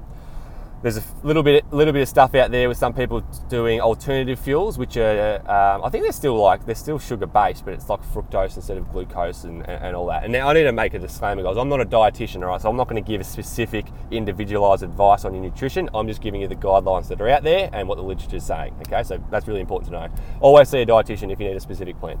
There's 0.82 0.96
a 0.96 1.04
little 1.22 1.44
bit 1.44 1.72
little 1.72 1.92
bit 1.92 2.02
of 2.02 2.08
stuff 2.08 2.34
out 2.34 2.50
there 2.50 2.68
with 2.68 2.76
some 2.76 2.92
people 2.92 3.20
doing 3.48 3.80
alternative 3.80 4.40
fuels, 4.40 4.78
which 4.78 4.96
are 4.96 5.36
um, 5.42 5.84
I 5.84 5.88
think 5.90 6.02
they're 6.02 6.10
still 6.10 6.36
like 6.36 6.66
they're 6.66 6.74
still 6.74 6.98
sugar 6.98 7.26
based, 7.26 7.64
but 7.64 7.72
it's 7.74 7.88
like 7.88 8.02
fructose 8.12 8.56
instead 8.56 8.78
of 8.78 8.90
glucose 8.90 9.44
and, 9.44 9.60
and, 9.60 9.84
and 9.84 9.96
all 9.96 10.06
that. 10.06 10.24
And 10.24 10.32
now 10.32 10.48
I 10.48 10.54
need 10.54 10.64
to 10.64 10.72
make 10.72 10.94
a 10.94 10.98
disclaimer, 10.98 11.44
guys. 11.44 11.56
I'm 11.56 11.68
not 11.68 11.80
a 11.80 11.84
dietitian, 11.84 12.42
all 12.42 12.48
right, 12.48 12.60
so 12.60 12.68
I'm 12.68 12.76
not 12.76 12.88
going 12.88 13.00
to 13.00 13.08
give 13.08 13.20
a 13.20 13.24
specific 13.24 13.86
individualized 14.10 14.82
advice 14.82 15.24
on 15.24 15.34
your 15.34 15.44
nutrition. 15.44 15.88
I'm 15.94 16.08
just 16.08 16.20
giving 16.20 16.40
you 16.40 16.48
the 16.48 16.56
guidelines 16.56 17.06
that 17.08 17.20
are 17.20 17.28
out 17.28 17.44
there 17.44 17.70
and 17.72 17.86
what 17.86 17.94
the 17.94 18.02
literature 18.02 18.38
is 18.38 18.44
saying. 18.44 18.74
Okay, 18.80 19.04
so 19.04 19.22
that's 19.30 19.46
really 19.46 19.60
important 19.60 19.92
to 19.92 20.00
know. 20.00 20.08
Always 20.40 20.68
see 20.68 20.80
a 20.80 20.86
dietitian 20.86 21.30
if 21.30 21.38
you 21.38 21.46
need 21.46 21.56
a 21.56 21.60
specific 21.60 22.00
plan. 22.00 22.18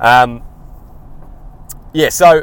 Um, 0.00 0.42
yeah, 1.92 2.08
so 2.08 2.42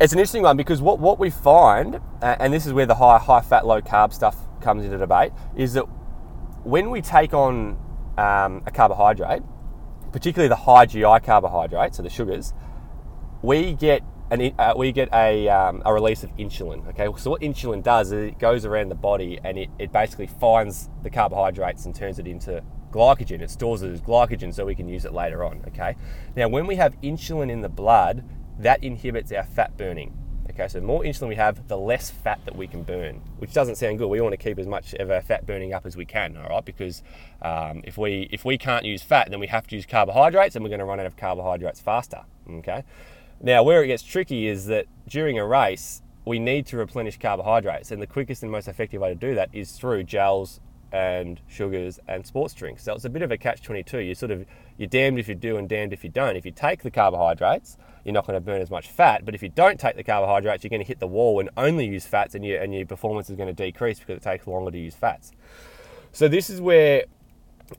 it's 0.00 0.12
an 0.12 0.18
interesting 0.18 0.42
one 0.42 0.56
because 0.56 0.80
what, 0.80 0.98
what 0.98 1.18
we 1.18 1.30
find, 1.30 2.00
and 2.22 2.52
this 2.52 2.66
is 2.66 2.72
where 2.72 2.86
the 2.86 2.94
high 2.94 3.18
high 3.18 3.40
fat 3.40 3.66
low 3.66 3.80
carb 3.80 4.12
stuff 4.12 4.36
comes 4.60 4.84
into 4.84 4.98
debate, 4.98 5.32
is 5.56 5.74
that 5.74 5.84
when 6.64 6.90
we 6.90 7.00
take 7.00 7.34
on 7.34 7.78
um, 8.16 8.62
a 8.66 8.70
carbohydrate, 8.72 9.42
particularly 10.12 10.48
the 10.48 10.56
high 10.56 10.86
GI 10.86 11.20
carbohydrate, 11.24 11.94
so 11.94 12.02
the 12.02 12.10
sugars, 12.10 12.54
we 13.42 13.74
get 13.74 14.02
an, 14.30 14.52
uh, 14.58 14.74
we 14.76 14.92
get 14.92 15.08
a, 15.12 15.48
um, 15.48 15.82
a 15.84 15.92
release 15.92 16.22
of 16.22 16.34
insulin. 16.36 16.86
Okay, 16.88 17.08
so 17.18 17.30
what 17.30 17.40
insulin 17.40 17.82
does 17.82 18.12
is 18.12 18.30
it 18.30 18.38
goes 18.38 18.64
around 18.64 18.88
the 18.88 18.94
body 18.94 19.38
and 19.44 19.58
it, 19.58 19.70
it 19.78 19.92
basically 19.92 20.26
finds 20.26 20.88
the 21.02 21.10
carbohydrates 21.10 21.86
and 21.86 21.94
turns 21.94 22.18
it 22.18 22.26
into 22.26 22.62
glycogen. 22.90 23.40
It 23.40 23.50
stores 23.50 23.82
it 23.82 23.90
as 23.90 24.00
glycogen 24.00 24.52
so 24.52 24.64
we 24.64 24.74
can 24.74 24.88
use 24.88 25.04
it 25.04 25.12
later 25.12 25.44
on. 25.44 25.62
Okay, 25.68 25.96
now 26.36 26.48
when 26.48 26.66
we 26.66 26.76
have 26.76 27.00
insulin 27.00 27.50
in 27.50 27.60
the 27.60 27.68
blood, 27.68 28.24
that 28.58 28.82
inhibits 28.82 29.32
our 29.32 29.44
fat 29.44 29.76
burning. 29.76 30.14
Okay, 30.50 30.66
so 30.66 30.80
the 30.80 30.86
more 30.86 31.02
insulin 31.02 31.28
we 31.28 31.36
have, 31.36 31.68
the 31.68 31.76
less 31.76 32.10
fat 32.10 32.40
that 32.44 32.56
we 32.56 32.66
can 32.66 32.82
burn, 32.82 33.20
which 33.38 33.52
doesn't 33.52 33.76
sound 33.76 33.98
good. 33.98 34.08
We 34.08 34.20
want 34.20 34.32
to 34.32 34.36
keep 34.36 34.58
as 34.58 34.66
much 34.66 34.94
of 34.94 35.10
our 35.10 35.20
fat 35.20 35.46
burning 35.46 35.72
up 35.72 35.86
as 35.86 35.96
we 35.96 36.04
can, 36.04 36.36
all 36.36 36.48
right? 36.48 36.64
Because 36.64 37.02
um, 37.42 37.82
if 37.84 37.96
we 37.96 38.28
if 38.32 38.44
we 38.44 38.58
can't 38.58 38.84
use 38.84 39.02
fat, 39.02 39.30
then 39.30 39.40
we 39.40 39.46
have 39.46 39.66
to 39.68 39.76
use 39.76 39.86
carbohydrates, 39.86 40.56
and 40.56 40.64
we're 40.64 40.70
going 40.70 40.80
to 40.80 40.84
run 40.84 40.98
out 40.98 41.06
of 41.06 41.16
carbohydrates 41.16 41.80
faster. 41.80 42.22
Okay. 42.50 42.82
Now, 43.40 43.62
where 43.62 43.84
it 43.84 43.86
gets 43.86 44.02
tricky 44.02 44.48
is 44.48 44.66
that 44.66 44.86
during 45.06 45.38
a 45.38 45.46
race, 45.46 46.02
we 46.24 46.40
need 46.40 46.66
to 46.66 46.76
replenish 46.76 47.18
carbohydrates, 47.18 47.92
and 47.92 48.02
the 48.02 48.06
quickest 48.06 48.42
and 48.42 48.50
most 48.50 48.66
effective 48.66 49.00
way 49.00 49.10
to 49.10 49.14
do 49.14 49.34
that 49.36 49.50
is 49.52 49.72
through 49.72 50.02
gels 50.04 50.60
and 50.92 51.40
sugars 51.48 51.98
and 52.08 52.26
sports 52.26 52.54
drinks. 52.54 52.82
So 52.84 52.94
it's 52.94 53.04
a 53.04 53.10
bit 53.10 53.22
of 53.22 53.30
a 53.30 53.36
catch 53.36 53.62
22. 53.62 53.98
You 53.98 54.14
sort 54.14 54.30
of 54.30 54.46
you're 54.76 54.88
damned 54.88 55.18
if 55.18 55.28
you 55.28 55.34
do 55.34 55.56
and 55.56 55.68
damned 55.68 55.92
if 55.92 56.04
you 56.04 56.10
don't. 56.10 56.36
If 56.36 56.46
you 56.46 56.52
take 56.52 56.82
the 56.82 56.90
carbohydrates, 56.90 57.76
you're 58.04 58.14
not 58.14 58.26
going 58.26 58.36
to 58.36 58.40
burn 58.40 58.62
as 58.62 58.70
much 58.70 58.88
fat. 58.88 59.24
But 59.24 59.34
if 59.34 59.42
you 59.42 59.48
don't 59.48 59.78
take 59.78 59.96
the 59.96 60.04
carbohydrates, 60.04 60.64
you're 60.64 60.70
going 60.70 60.82
to 60.82 60.86
hit 60.86 61.00
the 61.00 61.06
wall 61.06 61.40
and 61.40 61.50
only 61.56 61.86
use 61.86 62.06
fats, 62.06 62.34
and 62.34 62.44
your 62.44 62.60
and 62.60 62.74
your 62.74 62.86
performance 62.86 63.28
is 63.28 63.36
going 63.36 63.54
to 63.54 63.64
decrease 63.64 63.98
because 63.98 64.16
it 64.16 64.22
takes 64.22 64.46
longer 64.46 64.70
to 64.70 64.78
use 64.78 64.94
fats. 64.94 65.32
So 66.12 66.26
this 66.26 66.48
is 66.48 66.60
where 66.60 67.04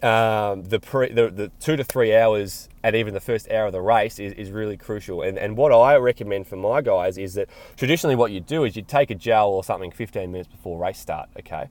um, 0.03 0.63
the, 0.63 0.79
pre, 0.79 1.11
the, 1.11 1.29
the 1.29 1.51
two 1.59 1.75
to 1.75 1.83
three 1.83 2.15
hours 2.15 2.69
and 2.83 2.95
even 2.95 3.13
the 3.13 3.19
first 3.19 3.49
hour 3.49 3.65
of 3.65 3.73
the 3.73 3.81
race 3.81 4.19
is, 4.19 4.33
is 4.33 4.51
really 4.51 4.77
crucial. 4.77 5.23
And, 5.23 5.37
and 5.37 5.57
what 5.57 5.73
I 5.73 5.95
recommend 5.95 6.47
for 6.47 6.55
my 6.55 6.81
guys 6.81 7.17
is 7.17 7.33
that 7.33 7.49
traditionally 7.75 8.15
what 8.15 8.31
you 8.31 8.39
do 8.39 8.63
is 8.63 8.75
you 8.75 8.83
take 8.83 9.09
a 9.09 9.15
gel 9.15 9.49
or 9.49 9.63
something 9.63 9.91
15 9.91 10.31
minutes 10.31 10.47
before 10.47 10.77
race 10.77 10.99
start. 10.99 11.29
Okay, 11.39 11.69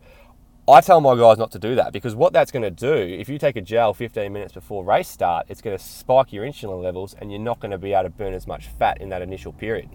I 0.69 0.83
tell 0.83 1.01
my 1.01 1.17
guys 1.17 1.39
not 1.39 1.51
to 1.53 1.59
do 1.59 1.77
that 1.77 1.95
because 1.95 2.15
what 2.15 2.35
that's 2.35 2.51
going 2.51 2.63
to 2.63 2.71
do, 2.71 2.93
if 2.93 3.31
you 3.31 3.39
take 3.39 3.57
a 3.57 3.63
gel 3.63 3.95
15 3.95 4.31
minutes 4.31 4.53
before 4.53 4.85
race 4.85 5.09
start, 5.09 5.47
it's 5.49 5.63
going 5.63 5.75
to 5.75 5.83
spike 5.83 6.31
your 6.31 6.45
insulin 6.45 6.83
levels 6.83 7.15
and 7.15 7.33
you're 7.33 7.41
not 7.41 7.59
going 7.59 7.71
to 7.71 7.79
be 7.79 7.95
able 7.95 8.03
to 8.03 8.11
burn 8.11 8.35
as 8.35 8.47
much 8.47 8.67
fat 8.67 9.01
in 9.01 9.09
that 9.09 9.23
initial 9.23 9.51
period. 9.51 9.89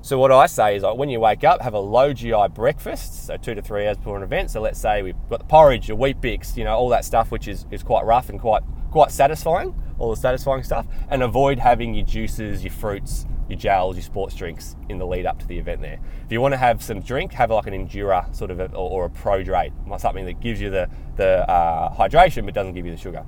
So 0.00 0.18
what 0.18 0.32
I 0.32 0.46
say 0.46 0.74
is 0.74 0.84
like 0.84 0.96
when 0.96 1.10
you 1.10 1.20
wake 1.20 1.44
up, 1.44 1.60
have 1.60 1.74
a 1.74 1.78
low 1.78 2.14
GI 2.14 2.48
breakfast, 2.54 3.26
so 3.26 3.36
two 3.36 3.54
to 3.54 3.60
three 3.60 3.86
hours 3.86 3.98
before 3.98 4.16
an 4.16 4.22
event. 4.22 4.50
So 4.50 4.62
let's 4.62 4.80
say 4.80 5.02
we've 5.02 5.16
got 5.28 5.40
the 5.40 5.44
porridge, 5.44 5.86
your 5.86 5.98
Weet-Bix, 5.98 6.56
you 6.56 6.64
know, 6.64 6.74
all 6.74 6.88
that 6.88 7.04
stuff, 7.04 7.30
which 7.30 7.46
is, 7.46 7.66
is 7.70 7.82
quite 7.82 8.06
rough 8.06 8.30
and 8.30 8.40
quite 8.40 8.62
quite 8.90 9.10
satisfying, 9.10 9.74
all 9.98 10.08
the 10.08 10.16
satisfying 10.16 10.62
stuff, 10.62 10.86
and 11.10 11.22
avoid 11.22 11.58
having 11.58 11.94
your 11.94 12.06
juices, 12.06 12.64
your 12.64 12.72
fruits, 12.72 13.26
your 13.48 13.58
gels, 13.58 13.96
your 13.96 14.02
sports 14.02 14.34
drinks 14.34 14.76
in 14.88 14.98
the 14.98 15.06
lead 15.06 15.26
up 15.26 15.38
to 15.38 15.46
the 15.46 15.58
event 15.58 15.80
there. 15.80 15.98
If 16.24 16.32
you 16.32 16.40
want 16.40 16.52
to 16.52 16.58
have 16.58 16.82
some 16.82 17.00
drink, 17.00 17.32
have 17.32 17.50
like 17.50 17.66
an 17.66 17.74
Endura 17.74 18.34
sort 18.34 18.50
of 18.50 18.60
a, 18.60 18.66
or, 18.74 18.90
or, 18.90 19.04
a 19.06 19.10
Prodrate, 19.10 19.72
something 20.00 20.24
that 20.24 20.40
gives 20.40 20.60
you 20.60 20.70
the, 20.70 20.88
the 21.16 21.48
uh, 21.50 21.94
hydration 21.94 22.44
but 22.44 22.54
doesn't 22.54 22.74
give 22.74 22.86
you 22.86 22.92
the 22.92 22.98
sugar. 22.98 23.24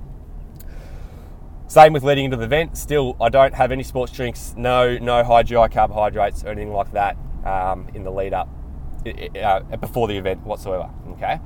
Same 1.67 1.93
with 1.93 2.03
leading 2.03 2.25
into 2.25 2.37
the 2.37 2.45
event. 2.45 2.77
Still, 2.77 3.15
I 3.21 3.29
don't 3.29 3.53
have 3.53 3.71
any 3.71 3.83
sports 3.83 4.11
drinks, 4.11 4.55
no 4.57 4.97
no 4.97 5.23
high 5.23 5.43
GI 5.43 5.69
carbohydrates 5.69 6.43
or 6.43 6.47
anything 6.49 6.73
like 6.73 6.91
that 6.93 7.15
um, 7.45 7.87
in 7.93 8.03
the 8.03 8.11
lead 8.11 8.33
up 8.33 8.49
uh, 9.05 9.59
before 9.77 10.07
the 10.07 10.17
event 10.17 10.43
whatsoever. 10.45 10.89
Okay. 11.11 11.39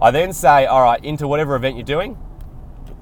I 0.00 0.10
then 0.10 0.32
say, 0.32 0.66
all 0.66 0.82
right, 0.82 1.02
into 1.02 1.26
whatever 1.26 1.56
event 1.56 1.76
you're 1.76 1.84
doing, 1.84 2.16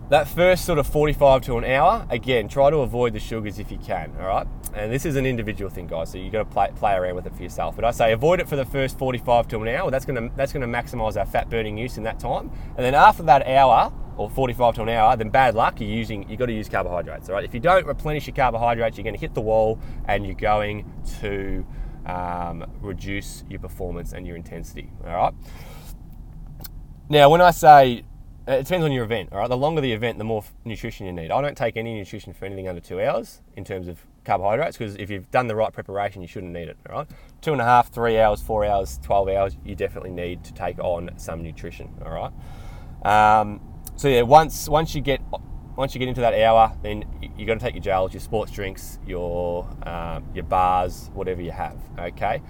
that 0.08 0.28
first 0.28 0.64
sort 0.64 0.78
of 0.78 0.86
45 0.86 1.42
to 1.42 1.58
an 1.58 1.64
hour, 1.64 2.06
again, 2.10 2.48
try 2.48 2.70
to 2.70 2.78
avoid 2.78 3.12
the 3.12 3.20
sugars 3.20 3.58
if 3.58 3.70
you 3.70 3.78
can, 3.78 4.14
all 4.20 4.26
right? 4.26 4.46
And 4.76 4.92
this 4.92 5.06
is 5.06 5.16
an 5.16 5.24
individual 5.24 5.70
thing, 5.70 5.86
guys, 5.86 6.10
so 6.10 6.18
you've 6.18 6.32
got 6.32 6.40
to 6.40 6.44
play, 6.44 6.70
play 6.76 6.92
around 6.92 7.14
with 7.14 7.26
it 7.26 7.34
for 7.34 7.42
yourself. 7.42 7.76
But 7.76 7.86
I 7.86 7.92
say 7.92 8.12
avoid 8.12 8.40
it 8.40 8.48
for 8.48 8.56
the 8.56 8.64
first 8.66 8.98
45 8.98 9.48
to 9.48 9.62
an 9.62 9.68
hour. 9.68 9.90
That's 9.90 10.04
going 10.04 10.28
to, 10.28 10.36
that's 10.36 10.52
going 10.52 10.60
to 10.60 10.78
maximize 10.78 11.18
our 11.18 11.24
fat 11.24 11.48
burning 11.48 11.78
use 11.78 11.96
in 11.96 12.02
that 12.02 12.20
time. 12.20 12.50
And 12.76 12.84
then 12.84 12.94
after 12.94 13.22
that 13.22 13.46
hour, 13.46 13.90
or 14.18 14.28
45 14.28 14.74
to 14.74 14.82
an 14.82 14.90
hour, 14.90 15.16
then 15.16 15.30
bad 15.30 15.54
luck, 15.54 15.80
you're 15.80 15.88
using, 15.88 16.28
you've 16.28 16.38
got 16.38 16.46
to 16.46 16.52
use 16.52 16.68
carbohydrates, 16.68 17.28
all 17.30 17.36
right? 17.36 17.44
If 17.44 17.54
you 17.54 17.60
don't 17.60 17.86
replenish 17.86 18.26
your 18.26 18.36
carbohydrates, 18.36 18.98
you're 18.98 19.04
going 19.04 19.14
to 19.14 19.20
hit 19.20 19.32
the 19.32 19.40
wall 19.40 19.78
and 20.08 20.26
you're 20.26 20.34
going 20.34 20.90
to 21.20 21.66
um, 22.04 22.70
reduce 22.80 23.44
your 23.48 23.60
performance 23.60 24.12
and 24.12 24.26
your 24.26 24.36
intensity, 24.36 24.90
all 25.06 25.14
right? 25.14 25.34
Now, 27.08 27.30
when 27.30 27.40
I 27.40 27.50
say 27.50 28.04
it 28.46 28.64
depends 28.64 28.84
on 28.84 28.92
your 28.92 29.04
event, 29.04 29.30
all 29.32 29.38
right? 29.38 29.48
The 29.48 29.56
longer 29.56 29.80
the 29.80 29.92
event, 29.92 30.18
the 30.18 30.24
more 30.24 30.44
nutrition 30.64 31.06
you 31.06 31.12
need. 31.12 31.30
I 31.30 31.40
don't 31.40 31.56
take 31.56 31.76
any 31.76 31.94
nutrition 31.94 32.32
for 32.32 32.44
anything 32.44 32.68
under 32.68 32.80
two 32.80 33.00
hours 33.00 33.42
in 33.56 33.64
terms 33.64 33.88
of 33.88 33.98
carbohydrates 34.24 34.76
because 34.76 34.96
if 34.96 35.10
you've 35.10 35.30
done 35.30 35.46
the 35.46 35.56
right 35.56 35.72
preparation, 35.72 36.22
you 36.22 36.28
shouldn't 36.28 36.52
need 36.52 36.68
it, 36.68 36.76
all 36.88 36.98
right? 36.98 37.08
Two 37.40 37.52
and 37.52 37.60
a 37.60 37.64
half, 37.64 37.92
three 37.92 38.18
hours, 38.18 38.40
four 38.40 38.64
hours, 38.64 38.98
12 39.02 39.28
hours, 39.30 39.56
you 39.64 39.74
definitely 39.74 40.10
need 40.10 40.44
to 40.44 40.54
take 40.54 40.78
on 40.78 41.10
some 41.16 41.42
nutrition, 41.42 41.92
all 42.04 42.12
right? 42.12 42.32
Um, 43.04 43.60
so 43.96 44.08
yeah, 44.08 44.22
once 44.22 44.68
once 44.68 44.94
you 44.94 45.00
get 45.00 45.20
once 45.76 45.94
you 45.94 45.98
get 45.98 46.08
into 46.08 46.20
that 46.20 46.34
hour, 46.34 46.76
then 46.82 47.04
you 47.36 47.46
got 47.46 47.54
to 47.54 47.60
take 47.60 47.74
your 47.74 47.82
gels, 47.82 48.12
your 48.12 48.20
sports 48.20 48.50
drinks, 48.52 48.98
your 49.06 49.68
um, 49.84 50.24
your 50.34 50.44
bars, 50.44 51.10
whatever 51.14 51.42
you 51.42 51.50
have. 51.50 51.76
Okay. 51.98 52.42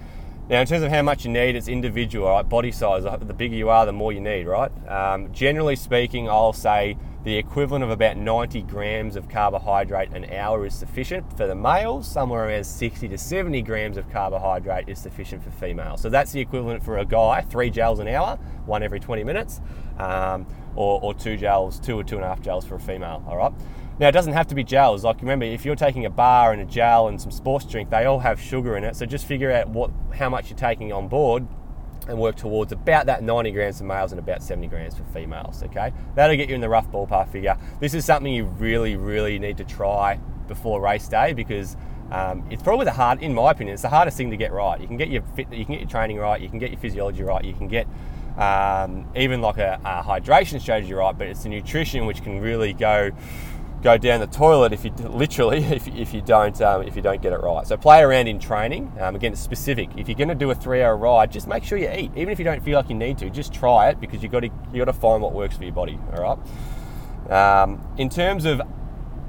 Now, 0.48 0.60
in 0.60 0.66
terms 0.68 0.84
of 0.84 0.92
how 0.92 1.02
much 1.02 1.24
you 1.24 1.32
need, 1.32 1.56
it's 1.56 1.66
individual, 1.66 2.28
right? 2.28 2.48
Body 2.48 2.70
size, 2.70 3.02
the 3.02 3.34
bigger 3.34 3.56
you 3.56 3.68
are, 3.68 3.84
the 3.84 3.92
more 3.92 4.12
you 4.12 4.20
need, 4.20 4.46
right? 4.46 4.70
Um, 4.88 5.32
generally 5.32 5.74
speaking, 5.74 6.28
I'll 6.28 6.52
say 6.52 6.96
the 7.24 7.36
equivalent 7.36 7.82
of 7.82 7.90
about 7.90 8.16
90 8.16 8.62
grams 8.62 9.16
of 9.16 9.28
carbohydrate 9.28 10.12
an 10.12 10.32
hour 10.32 10.64
is 10.64 10.72
sufficient 10.72 11.36
for 11.36 11.48
the 11.48 11.56
males. 11.56 12.06
Somewhere 12.06 12.46
around 12.46 12.62
60 12.62 13.08
to 13.08 13.18
70 13.18 13.60
grams 13.62 13.96
of 13.96 14.08
carbohydrate 14.12 14.88
is 14.88 15.00
sufficient 15.00 15.42
for 15.42 15.50
females. 15.50 16.00
So 16.00 16.08
that's 16.08 16.30
the 16.30 16.40
equivalent 16.40 16.84
for 16.84 16.98
a 16.98 17.04
guy, 17.04 17.40
three 17.40 17.68
gels 17.68 17.98
an 17.98 18.06
hour, 18.06 18.36
one 18.66 18.84
every 18.84 19.00
20 19.00 19.24
minutes, 19.24 19.60
um, 19.98 20.46
or, 20.76 21.00
or 21.02 21.12
two 21.12 21.36
gels, 21.36 21.80
two 21.80 21.98
or 21.98 22.04
two 22.04 22.14
and 22.14 22.24
a 22.24 22.28
half 22.28 22.40
gels 22.40 22.64
for 22.64 22.76
a 22.76 22.80
female, 22.80 23.24
all 23.26 23.36
right? 23.36 23.52
Now, 23.98 24.08
it 24.08 24.12
doesn't 24.12 24.34
have 24.34 24.46
to 24.48 24.54
be 24.54 24.62
gels. 24.62 25.04
Like, 25.04 25.20
remember, 25.20 25.46
if 25.46 25.64
you're 25.64 25.76
taking 25.76 26.04
a 26.04 26.10
bar 26.10 26.52
and 26.52 26.60
a 26.60 26.66
gel 26.66 27.08
and 27.08 27.20
some 27.20 27.30
sports 27.30 27.64
drink, 27.64 27.88
they 27.88 28.04
all 28.04 28.18
have 28.18 28.40
sugar 28.40 28.76
in 28.76 28.84
it. 28.84 28.94
So 28.94 29.06
just 29.06 29.24
figure 29.24 29.50
out 29.50 29.68
what 29.70 29.90
how 30.14 30.28
much 30.28 30.50
you're 30.50 30.58
taking 30.58 30.92
on 30.92 31.08
board 31.08 31.46
and 32.06 32.18
work 32.18 32.36
towards 32.36 32.72
about 32.72 33.06
that 33.06 33.22
90 33.22 33.50
grams 33.52 33.78
for 33.78 33.84
males 33.84 34.12
and 34.12 34.18
about 34.18 34.42
70 34.42 34.66
grams 34.68 34.96
for 34.96 35.04
females. 35.04 35.62
Okay, 35.62 35.92
that'll 36.14 36.36
get 36.36 36.48
you 36.48 36.54
in 36.54 36.60
the 36.60 36.68
rough 36.68 36.90
ballpark 36.90 37.28
figure. 37.28 37.56
This 37.80 37.94
is 37.94 38.04
something 38.04 38.32
you 38.32 38.44
really, 38.44 38.96
really 38.96 39.38
need 39.38 39.56
to 39.56 39.64
try 39.64 40.20
before 40.46 40.80
race 40.80 41.08
day 41.08 41.32
because 41.32 41.76
um, 42.10 42.46
it's 42.50 42.62
probably 42.62 42.84
the 42.84 42.92
hard, 42.92 43.22
in 43.22 43.34
my 43.34 43.50
opinion, 43.50 43.74
it's 43.74 43.82
the 43.82 43.88
hardest 43.88 44.16
thing 44.16 44.30
to 44.30 44.36
get 44.36 44.52
right. 44.52 44.80
You 44.80 44.86
can 44.86 44.96
get 44.96 45.08
your 45.08 45.22
fit, 45.34 45.52
you 45.52 45.64
can 45.64 45.74
get 45.74 45.80
your 45.80 45.90
training 45.90 46.18
right, 46.18 46.40
you 46.40 46.48
can 46.48 46.58
get 46.58 46.70
your 46.70 46.78
physiology 46.78 47.22
right, 47.22 47.44
you 47.44 47.54
can 47.54 47.66
get 47.66 47.88
um, 48.38 49.10
even 49.16 49.40
like 49.40 49.58
a, 49.58 49.80
a 49.84 50.02
hydration 50.02 50.60
strategy 50.60 50.92
right, 50.92 51.16
but 51.16 51.26
it's 51.26 51.42
the 51.42 51.48
nutrition 51.48 52.06
which 52.06 52.22
can 52.22 52.40
really 52.40 52.72
go 52.72 53.10
go 53.86 53.96
down 53.96 54.18
the 54.18 54.26
toilet 54.26 54.72
if 54.72 54.84
you 54.84 54.90
literally 54.90 55.62
if, 55.78 55.86
if 55.86 56.12
you 56.12 56.20
don't 56.20 56.60
um, 56.60 56.82
if 56.82 56.96
you 56.96 57.02
don't 57.02 57.22
get 57.22 57.32
it 57.32 57.40
right. 57.40 57.64
So 57.66 57.76
play 57.76 58.00
around 58.00 58.26
in 58.26 58.40
training. 58.40 58.92
Um, 58.98 59.14
again, 59.14 59.32
it's 59.32 59.40
specific. 59.40 59.90
If 59.96 60.08
you're 60.08 60.18
going 60.18 60.28
to 60.28 60.34
do 60.34 60.50
a 60.50 60.54
three-hour 60.54 60.96
ride, 60.96 61.30
just 61.30 61.46
make 61.46 61.62
sure 61.62 61.78
you 61.78 61.90
eat, 61.90 62.10
even 62.16 62.30
if 62.30 62.38
you 62.40 62.44
don't 62.44 62.64
feel 62.64 62.76
like 62.76 62.88
you 62.88 62.96
need 62.96 63.18
to. 63.18 63.30
Just 63.30 63.54
try 63.54 63.90
it 63.90 64.00
because 64.00 64.24
you 64.24 64.28
got 64.28 64.40
to 64.40 64.50
you 64.72 64.78
got 64.78 64.86
to 64.86 64.92
find 64.92 65.22
what 65.22 65.32
works 65.32 65.56
for 65.56 65.62
your 65.62 65.72
body. 65.72 65.98
All 66.12 66.36
right. 66.36 67.62
Um, 67.62 67.80
in 67.96 68.08
terms 68.08 68.44
of 68.44 68.60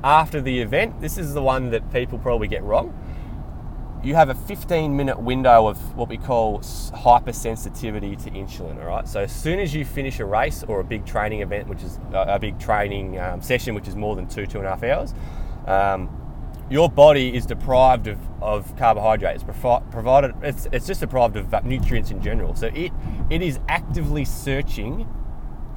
after 0.03 0.41
the 0.41 0.59
event, 0.59 1.01
this 1.01 1.19
is 1.19 1.35
the 1.35 1.43
one 1.43 1.69
that 1.69 1.91
people 1.93 2.17
probably 2.17 2.47
get 2.47 2.63
wrong 2.63 2.93
you 4.07 4.15
have 4.15 4.29
a 4.29 4.35
15 4.35 4.95
minute 4.95 5.19
window 5.19 5.67
of 5.67 5.77
what 5.97 6.07
we 6.07 6.17
call 6.17 6.59
hypersensitivity 6.59 8.17
to 8.23 8.31
insulin. 8.31 8.79
All 8.81 8.87
right. 8.87 9.05
So 9.05 9.21
as 9.21 9.35
soon 9.35 9.59
as 9.59 9.75
you 9.75 9.83
finish 9.83 10.21
a 10.21 10.25
race 10.25 10.63
or 10.63 10.79
a 10.79 10.83
big 10.83 11.05
training 11.05 11.41
event, 11.41 11.67
which 11.67 11.83
is 11.83 11.99
a 12.13 12.39
big 12.39 12.57
training 12.57 13.19
um, 13.19 13.41
session, 13.41 13.75
which 13.75 13.85
is 13.85 13.97
more 13.97 14.15
than 14.15 14.25
two 14.25 14.45
two 14.45 14.59
and 14.59 14.67
a 14.67 14.69
half 14.69 14.83
hours, 14.83 15.13
um, 15.67 16.09
your 16.69 16.89
body 16.89 17.35
is 17.35 17.45
deprived 17.45 18.07
of, 18.07 18.17
of 18.41 18.73
carbohydrates. 18.77 19.43
Provided 19.43 20.33
it's, 20.41 20.67
it's 20.71 20.87
just 20.87 21.01
deprived 21.01 21.35
of 21.35 21.65
nutrients 21.65 22.09
in 22.09 22.21
general. 22.21 22.55
So 22.55 22.67
it 22.67 22.93
it 23.29 23.41
is 23.41 23.59
actively 23.67 24.23
searching 24.23 25.05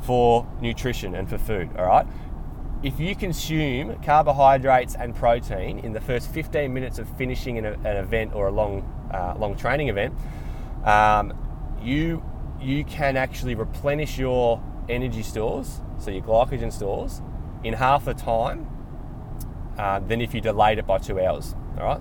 for 0.03 0.47
nutrition 0.61 1.17
and 1.17 1.29
for 1.29 1.37
food. 1.37 1.69
All 1.77 1.85
right 1.85 2.07
if 2.83 2.99
you 2.99 3.15
consume 3.15 4.01
carbohydrates 4.03 4.95
and 4.95 5.15
protein 5.15 5.81
in 5.81 5.93
the 5.93 6.01
first 6.01 6.31
15 6.31 6.73
minutes 6.73 6.99
of 6.99 7.09
finishing 7.19 7.59
an, 7.59 7.67
an 7.67 7.97
event 7.97 8.35
or 8.35 8.49
a 8.49 8.51
long, 8.51 8.83
uh, 9.13 9.35
long 9.39 9.57
training 9.57 9.89
event, 9.89 10.15
um, 10.85 11.33
you 11.83 12.23
you 12.61 12.85
can 12.85 13.17
actually 13.17 13.55
replenish 13.55 14.19
your 14.19 14.63
energy 14.89 15.23
stores, 15.23 15.81
so 15.99 16.11
your 16.11 16.23
glycogen 16.23 16.71
stores, 16.71 17.23
in 17.65 17.73
half 17.73 18.05
the 18.05 18.13
time 18.13 18.67
uh, 19.79 19.99
than 20.01 20.21
if 20.21 20.35
you 20.35 20.43
delayed 20.43 20.79
it 20.79 20.87
by 20.87 20.99
two 20.99 21.19
hours. 21.19 21.55
All 21.79 21.85
right. 21.85 22.01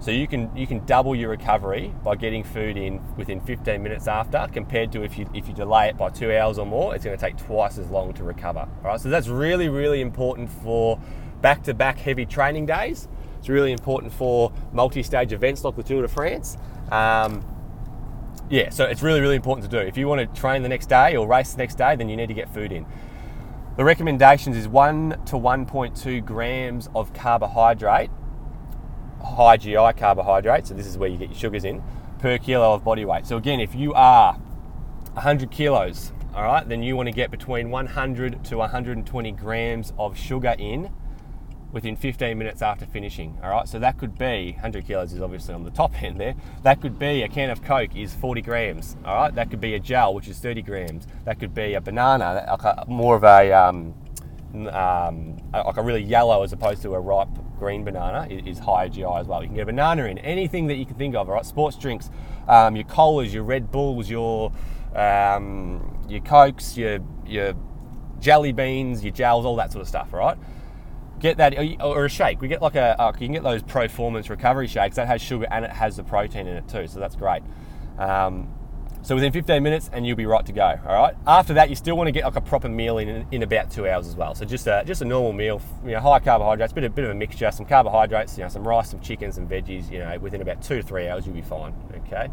So 0.00 0.10
you 0.10 0.26
can 0.26 0.54
you 0.54 0.66
can 0.66 0.84
double 0.84 1.14
your 1.14 1.30
recovery 1.30 1.94
by 2.04 2.16
getting 2.16 2.44
food 2.44 2.76
in 2.76 3.00
within 3.16 3.40
15 3.40 3.82
minutes 3.82 4.06
after, 4.06 4.46
compared 4.52 4.92
to 4.92 5.02
if 5.02 5.16
you 5.16 5.28
if 5.32 5.48
you 5.48 5.54
delay 5.54 5.88
it 5.88 5.96
by 5.96 6.10
two 6.10 6.36
hours 6.36 6.58
or 6.58 6.66
more, 6.66 6.94
it's 6.94 7.04
going 7.04 7.16
to 7.16 7.20
take 7.20 7.38
twice 7.38 7.78
as 7.78 7.88
long 7.88 8.12
to 8.14 8.24
recover. 8.24 8.60
All 8.60 8.90
right, 8.90 9.00
so 9.00 9.08
that's 9.08 9.28
really 9.28 9.68
really 9.68 10.00
important 10.00 10.50
for 10.50 11.00
back-to-back 11.40 11.98
heavy 11.98 12.26
training 12.26 12.66
days. 12.66 13.08
It's 13.38 13.48
really 13.48 13.72
important 13.72 14.12
for 14.12 14.52
multi-stage 14.72 15.32
events 15.32 15.64
like 15.64 15.76
the 15.76 15.82
Tour 15.82 16.02
de 16.02 16.08
France. 16.08 16.56
Um, 16.90 17.44
yeah, 18.50 18.70
so 18.70 18.84
it's 18.84 19.02
really 19.02 19.20
really 19.20 19.36
important 19.36 19.70
to 19.70 19.80
do. 19.80 19.86
If 19.86 19.96
you 19.96 20.06
want 20.06 20.20
to 20.20 20.40
train 20.40 20.62
the 20.62 20.68
next 20.68 20.90
day 20.90 21.16
or 21.16 21.26
race 21.26 21.52
the 21.52 21.58
next 21.58 21.76
day, 21.76 21.96
then 21.96 22.10
you 22.10 22.16
need 22.16 22.28
to 22.28 22.34
get 22.34 22.52
food 22.52 22.72
in. 22.72 22.84
The 23.76 23.84
recommendations 23.84 24.56
is 24.56 24.68
1 24.68 25.24
to 25.26 25.36
1.2 25.36 26.24
grams 26.24 26.88
of 26.94 27.12
carbohydrate 27.12 28.10
high 29.24 29.56
GI 29.56 29.92
carbohydrate, 29.96 30.66
so 30.66 30.74
this 30.74 30.86
is 30.86 30.98
where 30.98 31.08
you 31.08 31.16
get 31.16 31.30
your 31.30 31.38
sugars 31.38 31.64
in, 31.64 31.82
per 32.18 32.38
kilo 32.38 32.74
of 32.74 32.84
body 32.84 33.04
weight. 33.04 33.26
So 33.26 33.36
again, 33.36 33.60
if 33.60 33.74
you 33.74 33.92
are 33.94 34.34
100 35.14 35.50
kilos, 35.50 36.12
all 36.34 36.42
right, 36.42 36.68
then 36.68 36.82
you 36.82 36.96
want 36.96 37.06
to 37.06 37.12
get 37.12 37.30
between 37.30 37.70
100 37.70 38.44
to 38.44 38.56
120 38.56 39.32
grams 39.32 39.92
of 39.98 40.18
sugar 40.18 40.54
in 40.58 40.90
within 41.70 41.96
15 41.96 42.38
minutes 42.38 42.62
after 42.62 42.86
finishing. 42.86 43.38
All 43.42 43.50
right, 43.50 43.68
so 43.68 43.78
that 43.80 43.98
could 43.98 44.16
be 44.16 44.52
100 44.52 44.86
kilos 44.86 45.12
is 45.12 45.20
obviously 45.20 45.54
on 45.54 45.64
the 45.64 45.70
top 45.70 46.00
end 46.02 46.18
there. 46.18 46.34
That 46.62 46.80
could 46.80 46.98
be 46.98 47.22
a 47.22 47.28
can 47.28 47.50
of 47.50 47.62
Coke 47.62 47.94
is 47.96 48.14
40 48.14 48.42
grams. 48.42 48.96
All 49.04 49.14
right, 49.14 49.34
that 49.34 49.50
could 49.50 49.60
be 49.60 49.74
a 49.74 49.80
gel 49.80 50.14
which 50.14 50.28
is 50.28 50.38
30 50.38 50.62
grams. 50.62 51.06
That 51.24 51.38
could 51.38 51.54
be 51.54 51.74
a 51.74 51.80
banana, 51.80 52.56
more 52.88 53.16
of 53.16 53.24
a 53.24 53.52
um, 53.52 53.94
um, 54.54 55.36
like 55.52 55.76
a 55.76 55.82
really 55.82 56.02
yellow 56.02 56.42
as 56.42 56.52
opposed 56.52 56.82
to 56.82 56.94
a 56.94 57.00
ripe 57.00 57.28
green 57.58 57.84
banana 57.84 58.26
is, 58.30 58.58
higher 58.58 58.88
GI 58.88 59.04
as 59.04 59.26
well. 59.26 59.42
You 59.42 59.48
can 59.48 59.56
get 59.56 59.62
a 59.62 59.66
banana 59.66 60.04
in 60.04 60.18
anything 60.18 60.66
that 60.68 60.76
you 60.76 60.86
can 60.86 60.96
think 60.96 61.14
of, 61.14 61.28
all 61.28 61.34
right? 61.34 61.46
Sports 61.46 61.76
drinks, 61.76 62.10
um, 62.48 62.76
your 62.76 62.84
colas, 62.84 63.32
your 63.32 63.44
Red 63.44 63.70
Bulls, 63.70 64.10
your 64.10 64.52
um, 64.94 66.04
your 66.08 66.20
Cokes, 66.20 66.76
your 66.76 66.98
your 67.26 67.54
jelly 68.20 68.52
beans, 68.52 69.04
your 69.04 69.12
gels, 69.12 69.44
all 69.44 69.56
that 69.56 69.72
sort 69.72 69.82
of 69.82 69.88
stuff, 69.88 70.12
right? 70.12 70.38
Get 71.18 71.36
that, 71.38 71.54
or 71.80 72.04
a 72.04 72.08
shake. 72.08 72.40
We 72.40 72.48
get 72.48 72.60
like 72.60 72.74
a, 72.74 73.00
uh, 73.00 73.12
you 73.14 73.26
can 73.26 73.32
get 73.32 73.42
those 73.42 73.62
Pro-Formance 73.62 74.28
recovery 74.28 74.66
shakes 74.66 74.96
that 74.96 75.06
has 75.06 75.22
sugar 75.22 75.46
and 75.50 75.64
it 75.64 75.70
has 75.70 75.96
the 75.96 76.04
protein 76.04 76.46
in 76.46 76.56
it 76.56 76.68
too, 76.68 76.86
so 76.86 77.00
that's 77.00 77.16
great. 77.16 77.42
Um, 77.98 78.48
so 79.04 79.14
within 79.14 79.32
15 79.32 79.62
minutes, 79.62 79.90
and 79.92 80.06
you'll 80.06 80.16
be 80.16 80.24
right 80.24 80.46
to 80.46 80.52
go. 80.52 80.80
All 80.86 80.94
right. 80.94 81.14
After 81.26 81.52
that, 81.54 81.68
you 81.68 81.76
still 81.76 81.94
want 81.94 82.08
to 82.08 82.10
get 82.10 82.24
like 82.24 82.36
a 82.36 82.40
proper 82.40 82.70
meal 82.70 82.96
in 82.96 83.26
in 83.30 83.42
about 83.42 83.70
two 83.70 83.86
hours 83.86 84.08
as 84.08 84.16
well. 84.16 84.34
So 84.34 84.46
just 84.46 84.66
a 84.66 84.82
just 84.86 85.02
a 85.02 85.04
normal 85.04 85.34
meal, 85.34 85.60
you 85.84 85.90
know, 85.90 86.00
high 86.00 86.20
carbohydrates, 86.20 86.72
bit 86.72 86.84
of 86.84 86.94
bit 86.94 87.04
of 87.04 87.10
a 87.10 87.14
mixture, 87.14 87.50
some 87.50 87.66
carbohydrates, 87.66 88.38
you 88.38 88.44
know, 88.44 88.48
some 88.48 88.66
rice, 88.66 88.88
some 88.88 89.00
chicken, 89.00 89.30
some 89.30 89.46
veggies. 89.46 89.92
You 89.92 89.98
know, 89.98 90.18
within 90.18 90.40
about 90.40 90.62
two 90.62 90.76
to 90.76 90.82
three 90.82 91.06
hours, 91.06 91.26
you'll 91.26 91.34
be 91.34 91.42
fine. 91.42 91.74
Okay. 92.06 92.30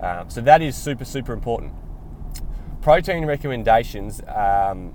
Um, 0.00 0.30
so 0.30 0.40
that 0.40 0.62
is 0.62 0.76
super 0.76 1.04
super 1.04 1.34
important. 1.34 1.74
Protein 2.80 3.26
recommendations. 3.26 4.22
Um, 4.22 4.94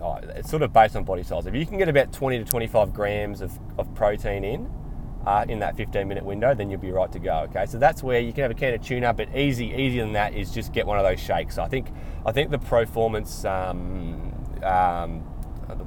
oh, 0.00 0.14
it's 0.22 0.48
sort 0.48 0.62
of 0.62 0.72
based 0.72 0.96
on 0.96 1.04
body 1.04 1.24
size. 1.24 1.44
If 1.44 1.54
you 1.54 1.66
can 1.66 1.76
get 1.76 1.90
about 1.90 2.10
20 2.10 2.38
to 2.38 2.44
25 2.44 2.94
grams 2.94 3.42
of, 3.42 3.52
of 3.76 3.94
protein 3.94 4.44
in, 4.44 4.70
uh, 5.26 5.44
in 5.48 5.58
that 5.60 5.76
15 5.76 6.06
minute 6.06 6.24
window, 6.24 6.54
then 6.54 6.70
you'll 6.70 6.80
be 6.80 6.90
right 6.90 7.10
to 7.12 7.18
go. 7.18 7.46
Okay, 7.50 7.66
so 7.66 7.78
that's 7.78 8.02
where 8.02 8.20
you 8.20 8.32
can 8.32 8.42
have 8.42 8.50
a 8.50 8.54
can 8.54 8.74
of 8.74 8.82
tuna, 8.82 9.12
but 9.14 9.34
easy, 9.36 9.66
easier 9.66 10.02
than 10.02 10.12
that 10.12 10.34
is 10.34 10.50
just 10.50 10.72
get 10.72 10.86
one 10.86 10.98
of 10.98 11.04
those 11.04 11.20
shakes. 11.20 11.58
I 11.58 11.68
think, 11.68 11.88
I 12.26 12.32
think 12.32 12.50
the 12.50 12.58
Pro-Formance, 12.58 13.44
um, 13.44 14.32
um, 14.62 15.24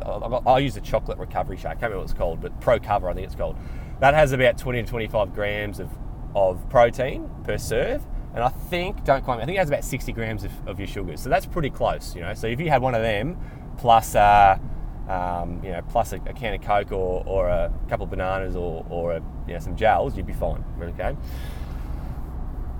I'll, 0.03 0.44
I'll, 0.46 0.60
use 0.60 0.74
the 0.74 0.82
chocolate 0.82 1.17
recovery 1.17 1.58
shake. 1.58 1.65
I 1.65 1.70
can't 1.72 1.84
remember 1.84 2.00
what 2.00 2.03
it's 2.10 2.13
called, 2.13 2.41
but 2.41 2.60
Pro 2.62 2.79
Cover, 2.79 3.10
I 3.10 3.13
think 3.13 3.25
it's 3.25 3.36
called. 3.36 3.58
That 4.00 4.13
has 4.13 4.32
about 4.32 4.58
20 4.58 4.84
to 4.84 4.88
25 4.88 5.34
grams 5.34 5.79
of 5.79 5.89
of 6.38 6.70
protein 6.70 7.29
per 7.44 7.58
serve. 7.58 8.06
And 8.36 8.44
I 8.44 8.50
think, 8.50 9.03
don't 9.03 9.24
quote 9.24 9.38
me, 9.38 9.44
I 9.44 9.46
think 9.48 9.56
it 9.56 9.60
has 9.60 9.70
about 9.70 9.84
60 9.84 10.12
grams 10.12 10.44
of, 10.44 10.51
of 10.67 10.79
your 10.79 10.88
sugars. 10.88 11.20
So 11.22 11.29
that's 11.29 11.48
pretty 11.48 11.72
close, 11.72 12.15
you 12.15 12.22
know. 12.22 12.36
So 12.36 12.46
if 12.46 12.60
you 12.60 12.70
had 12.70 12.82
one 12.82 12.94
of 12.94 13.01
them 13.01 13.38
plus, 13.77 14.13
uh, 14.13 14.60
um, 15.07 15.61
you 15.63 15.71
know, 15.71 15.81
plus 15.89 16.11
a, 16.13 16.17
a, 16.25 16.33
can 16.33 16.53
of 16.53 16.61
Coke 16.61 16.91
or, 16.91 17.23
or 17.25 17.47
a 17.47 17.71
couple 17.89 18.03
of 18.03 18.09
bananas 18.09 18.55
or, 18.55 18.85
or 18.89 19.13
a, 19.13 19.23
you 19.47 19.53
know, 19.53 19.59
some 19.59 19.75
gels, 19.75 20.17
you'd 20.17 20.27
be 20.27 20.33
fine, 20.33 20.63
okay? 20.81 21.15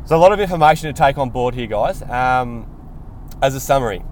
So 0.05 0.15
a 0.15 0.19
lot 0.19 0.31
of 0.31 0.39
information 0.39 0.93
to 0.93 0.98
take 0.98 1.17
on 1.17 1.29
board 1.29 1.53
here, 1.53 1.67
guys. 1.67 2.01
Um, 2.01 2.69
as 3.41 3.55
a 3.55 3.60
summary, 3.60 4.03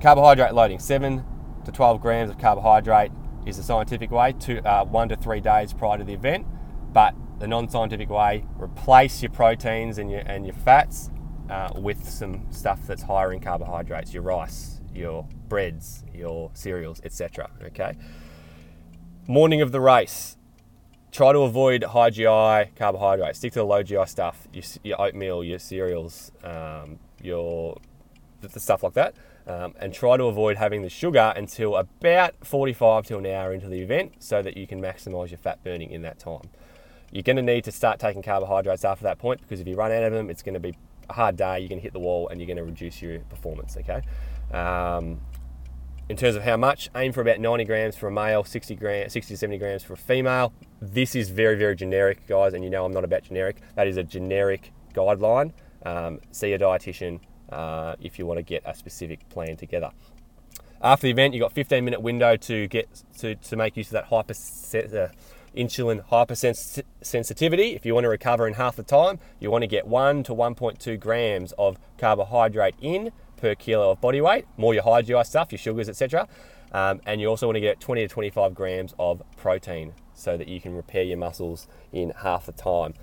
carbohydrate 0.00 0.54
loading, 0.54 0.78
7 0.78 1.24
to 1.64 1.72
12 1.72 2.00
grams 2.00 2.30
of 2.30 2.38
carbohydrate 2.38 3.12
is 3.46 3.56
the 3.56 3.62
scientific 3.62 4.10
way, 4.10 4.32
to, 4.32 4.60
uh, 4.66 4.84
one 4.84 5.08
to 5.08 5.16
three 5.16 5.40
days 5.40 5.72
prior 5.72 5.98
to 5.98 6.04
the 6.04 6.14
event. 6.14 6.46
But 6.92 7.14
the 7.38 7.48
non-scientific 7.48 8.10
way, 8.10 8.44
replace 8.56 9.22
your 9.22 9.30
proteins 9.30 9.98
and 9.98 10.10
your, 10.10 10.20
and 10.20 10.44
your 10.44 10.54
fats 10.54 11.10
uh, 11.48 11.70
with 11.74 12.08
some 12.08 12.46
stuff 12.50 12.86
that's 12.86 13.02
higher 13.02 13.32
in 13.32 13.40
carbohydrates, 13.40 14.12
your 14.12 14.22
rice, 14.22 14.79
your 14.94 15.26
breads, 15.48 16.04
your 16.14 16.50
cereals, 16.54 17.00
etc. 17.04 17.50
Okay. 17.62 17.96
Morning 19.26 19.62
of 19.62 19.72
the 19.72 19.80
race, 19.80 20.36
try 21.12 21.32
to 21.32 21.40
avoid 21.40 21.84
high 21.84 22.10
GI 22.10 22.72
carbohydrates. 22.76 23.38
Stick 23.38 23.52
to 23.52 23.60
the 23.60 23.64
low 23.64 23.82
GI 23.82 24.06
stuff, 24.06 24.48
your, 24.52 24.64
your 24.82 25.00
oatmeal, 25.00 25.44
your 25.44 25.58
cereals, 25.58 26.32
um, 26.44 26.98
your 27.22 27.78
the 28.40 28.60
stuff 28.60 28.82
like 28.82 28.94
that. 28.94 29.14
Um, 29.46 29.74
and 29.80 29.92
try 29.92 30.16
to 30.16 30.24
avoid 30.24 30.58
having 30.58 30.82
the 30.82 30.90
sugar 30.90 31.32
until 31.34 31.76
about 31.76 32.34
45 32.44 33.06
to 33.06 33.18
an 33.18 33.26
hour 33.26 33.52
into 33.52 33.68
the 33.68 33.80
event 33.80 34.14
so 34.18 34.42
that 34.42 34.56
you 34.56 34.66
can 34.66 34.80
maximize 34.80 35.30
your 35.30 35.38
fat 35.38 35.62
burning 35.64 35.90
in 35.90 36.02
that 36.02 36.18
time. 36.18 36.50
You're 37.10 37.22
going 37.22 37.36
to 37.36 37.42
need 37.42 37.64
to 37.64 37.72
start 37.72 37.98
taking 37.98 38.22
carbohydrates 38.22 38.84
after 38.84 39.02
that 39.04 39.18
point 39.18 39.40
because 39.40 39.60
if 39.60 39.66
you 39.66 39.74
run 39.74 39.90
out 39.90 40.04
of 40.04 40.12
them, 40.12 40.30
it's 40.30 40.42
going 40.42 40.54
to 40.54 40.60
be 40.60 40.76
a 41.08 41.12
hard 41.12 41.36
day. 41.36 41.58
You're 41.58 41.68
going 41.68 41.80
to 41.80 41.82
hit 41.82 41.92
the 41.92 42.00
wall 42.00 42.28
and 42.28 42.38
you're 42.38 42.46
going 42.46 42.58
to 42.58 42.64
reduce 42.64 43.02
your 43.02 43.18
performance. 43.20 43.76
Okay. 43.76 44.02
Um, 44.52 45.20
in 46.08 46.16
terms 46.16 46.34
of 46.34 46.42
how 46.42 46.56
much, 46.56 46.90
aim 46.96 47.12
for 47.12 47.20
about 47.20 47.38
90 47.38 47.64
grams 47.64 47.96
for 47.96 48.08
a 48.08 48.10
male, 48.10 48.42
60 48.42 48.74
grams, 48.74 49.12
60 49.12 49.34
to 49.34 49.38
70 49.38 49.58
grams 49.58 49.84
for 49.84 49.92
a 49.92 49.96
female. 49.96 50.52
This 50.82 51.14
is 51.14 51.30
very, 51.30 51.56
very 51.56 51.76
generic, 51.76 52.26
guys, 52.26 52.52
and 52.52 52.64
you 52.64 52.70
know 52.70 52.84
I'm 52.84 52.92
not 52.92 53.04
about 53.04 53.22
generic. 53.22 53.58
That 53.76 53.86
is 53.86 53.96
a 53.96 54.02
generic 54.02 54.72
guideline. 54.92 55.52
Um, 55.86 56.20
see 56.32 56.52
a 56.52 56.58
dietitian 56.58 57.20
uh, 57.50 57.94
if 58.00 58.18
you 58.18 58.26
want 58.26 58.38
to 58.38 58.42
get 58.42 58.62
a 58.66 58.74
specific 58.74 59.28
plan 59.28 59.56
together. 59.56 59.92
After 60.82 61.06
the 61.06 61.10
event, 61.10 61.34
you've 61.34 61.42
got 61.42 61.52
15 61.52 61.84
minute 61.84 62.00
window 62.00 62.36
to 62.36 62.66
get 62.66 63.04
to, 63.18 63.34
to 63.36 63.56
make 63.56 63.76
use 63.76 63.88
of 63.88 63.92
that 63.92 64.06
hyper, 64.06 64.32
uh, 64.32 65.08
insulin 65.56 66.04
hypersensitivity. 66.08 67.76
If 67.76 67.84
you 67.84 67.94
want 67.94 68.04
to 68.04 68.08
recover 68.08 68.48
in 68.48 68.54
half 68.54 68.76
the 68.76 68.82
time, 68.82 69.18
you 69.38 69.50
want 69.50 69.62
to 69.62 69.68
get 69.68 69.86
1 69.86 70.22
to 70.24 70.34
1.2 70.34 70.98
grams 70.98 71.52
of 71.58 71.78
carbohydrate 71.98 72.76
in 72.80 73.12
per 73.40 73.54
kilo 73.54 73.90
of 73.90 74.00
body 74.00 74.20
weight, 74.20 74.46
more 74.56 74.74
your 74.74 74.82
high 74.82 75.02
GI 75.02 75.24
stuff, 75.24 75.52
your 75.52 75.58
sugars, 75.58 75.88
etc. 75.88 76.28
Um, 76.72 77.00
and 77.06 77.20
you 77.20 77.26
also 77.28 77.46
want 77.46 77.56
to 77.56 77.60
get 77.60 77.80
20 77.80 78.02
to 78.02 78.08
25 78.08 78.54
grams 78.54 78.94
of 78.98 79.22
protein 79.36 79.94
so 80.14 80.36
that 80.36 80.48
you 80.48 80.60
can 80.60 80.74
repair 80.74 81.02
your 81.02 81.16
muscles 81.16 81.66
in 81.92 82.10
half 82.10 82.46
the 82.46 82.52
time. 82.52 82.94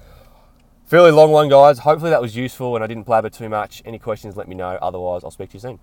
Fairly 0.86 1.12
long 1.12 1.32
one, 1.32 1.50
guys. 1.50 1.80
Hopefully 1.80 2.12
that 2.12 2.22
was 2.22 2.36
useful 2.36 2.76
and 2.76 2.84
I 2.84 2.88
didn't 2.88 3.06
blabber 3.06 3.30
too 3.30 3.50
much. 3.50 3.82
Any 3.84 4.00
questions, 4.00 4.38
let 4.38 4.48
me 4.48 4.56
know. 4.56 4.78
Otherwise, 4.82 5.24
I'll 5.24 5.32
speak 5.32 5.50
to 5.50 5.56
you 5.56 5.60
soon. 5.60 5.80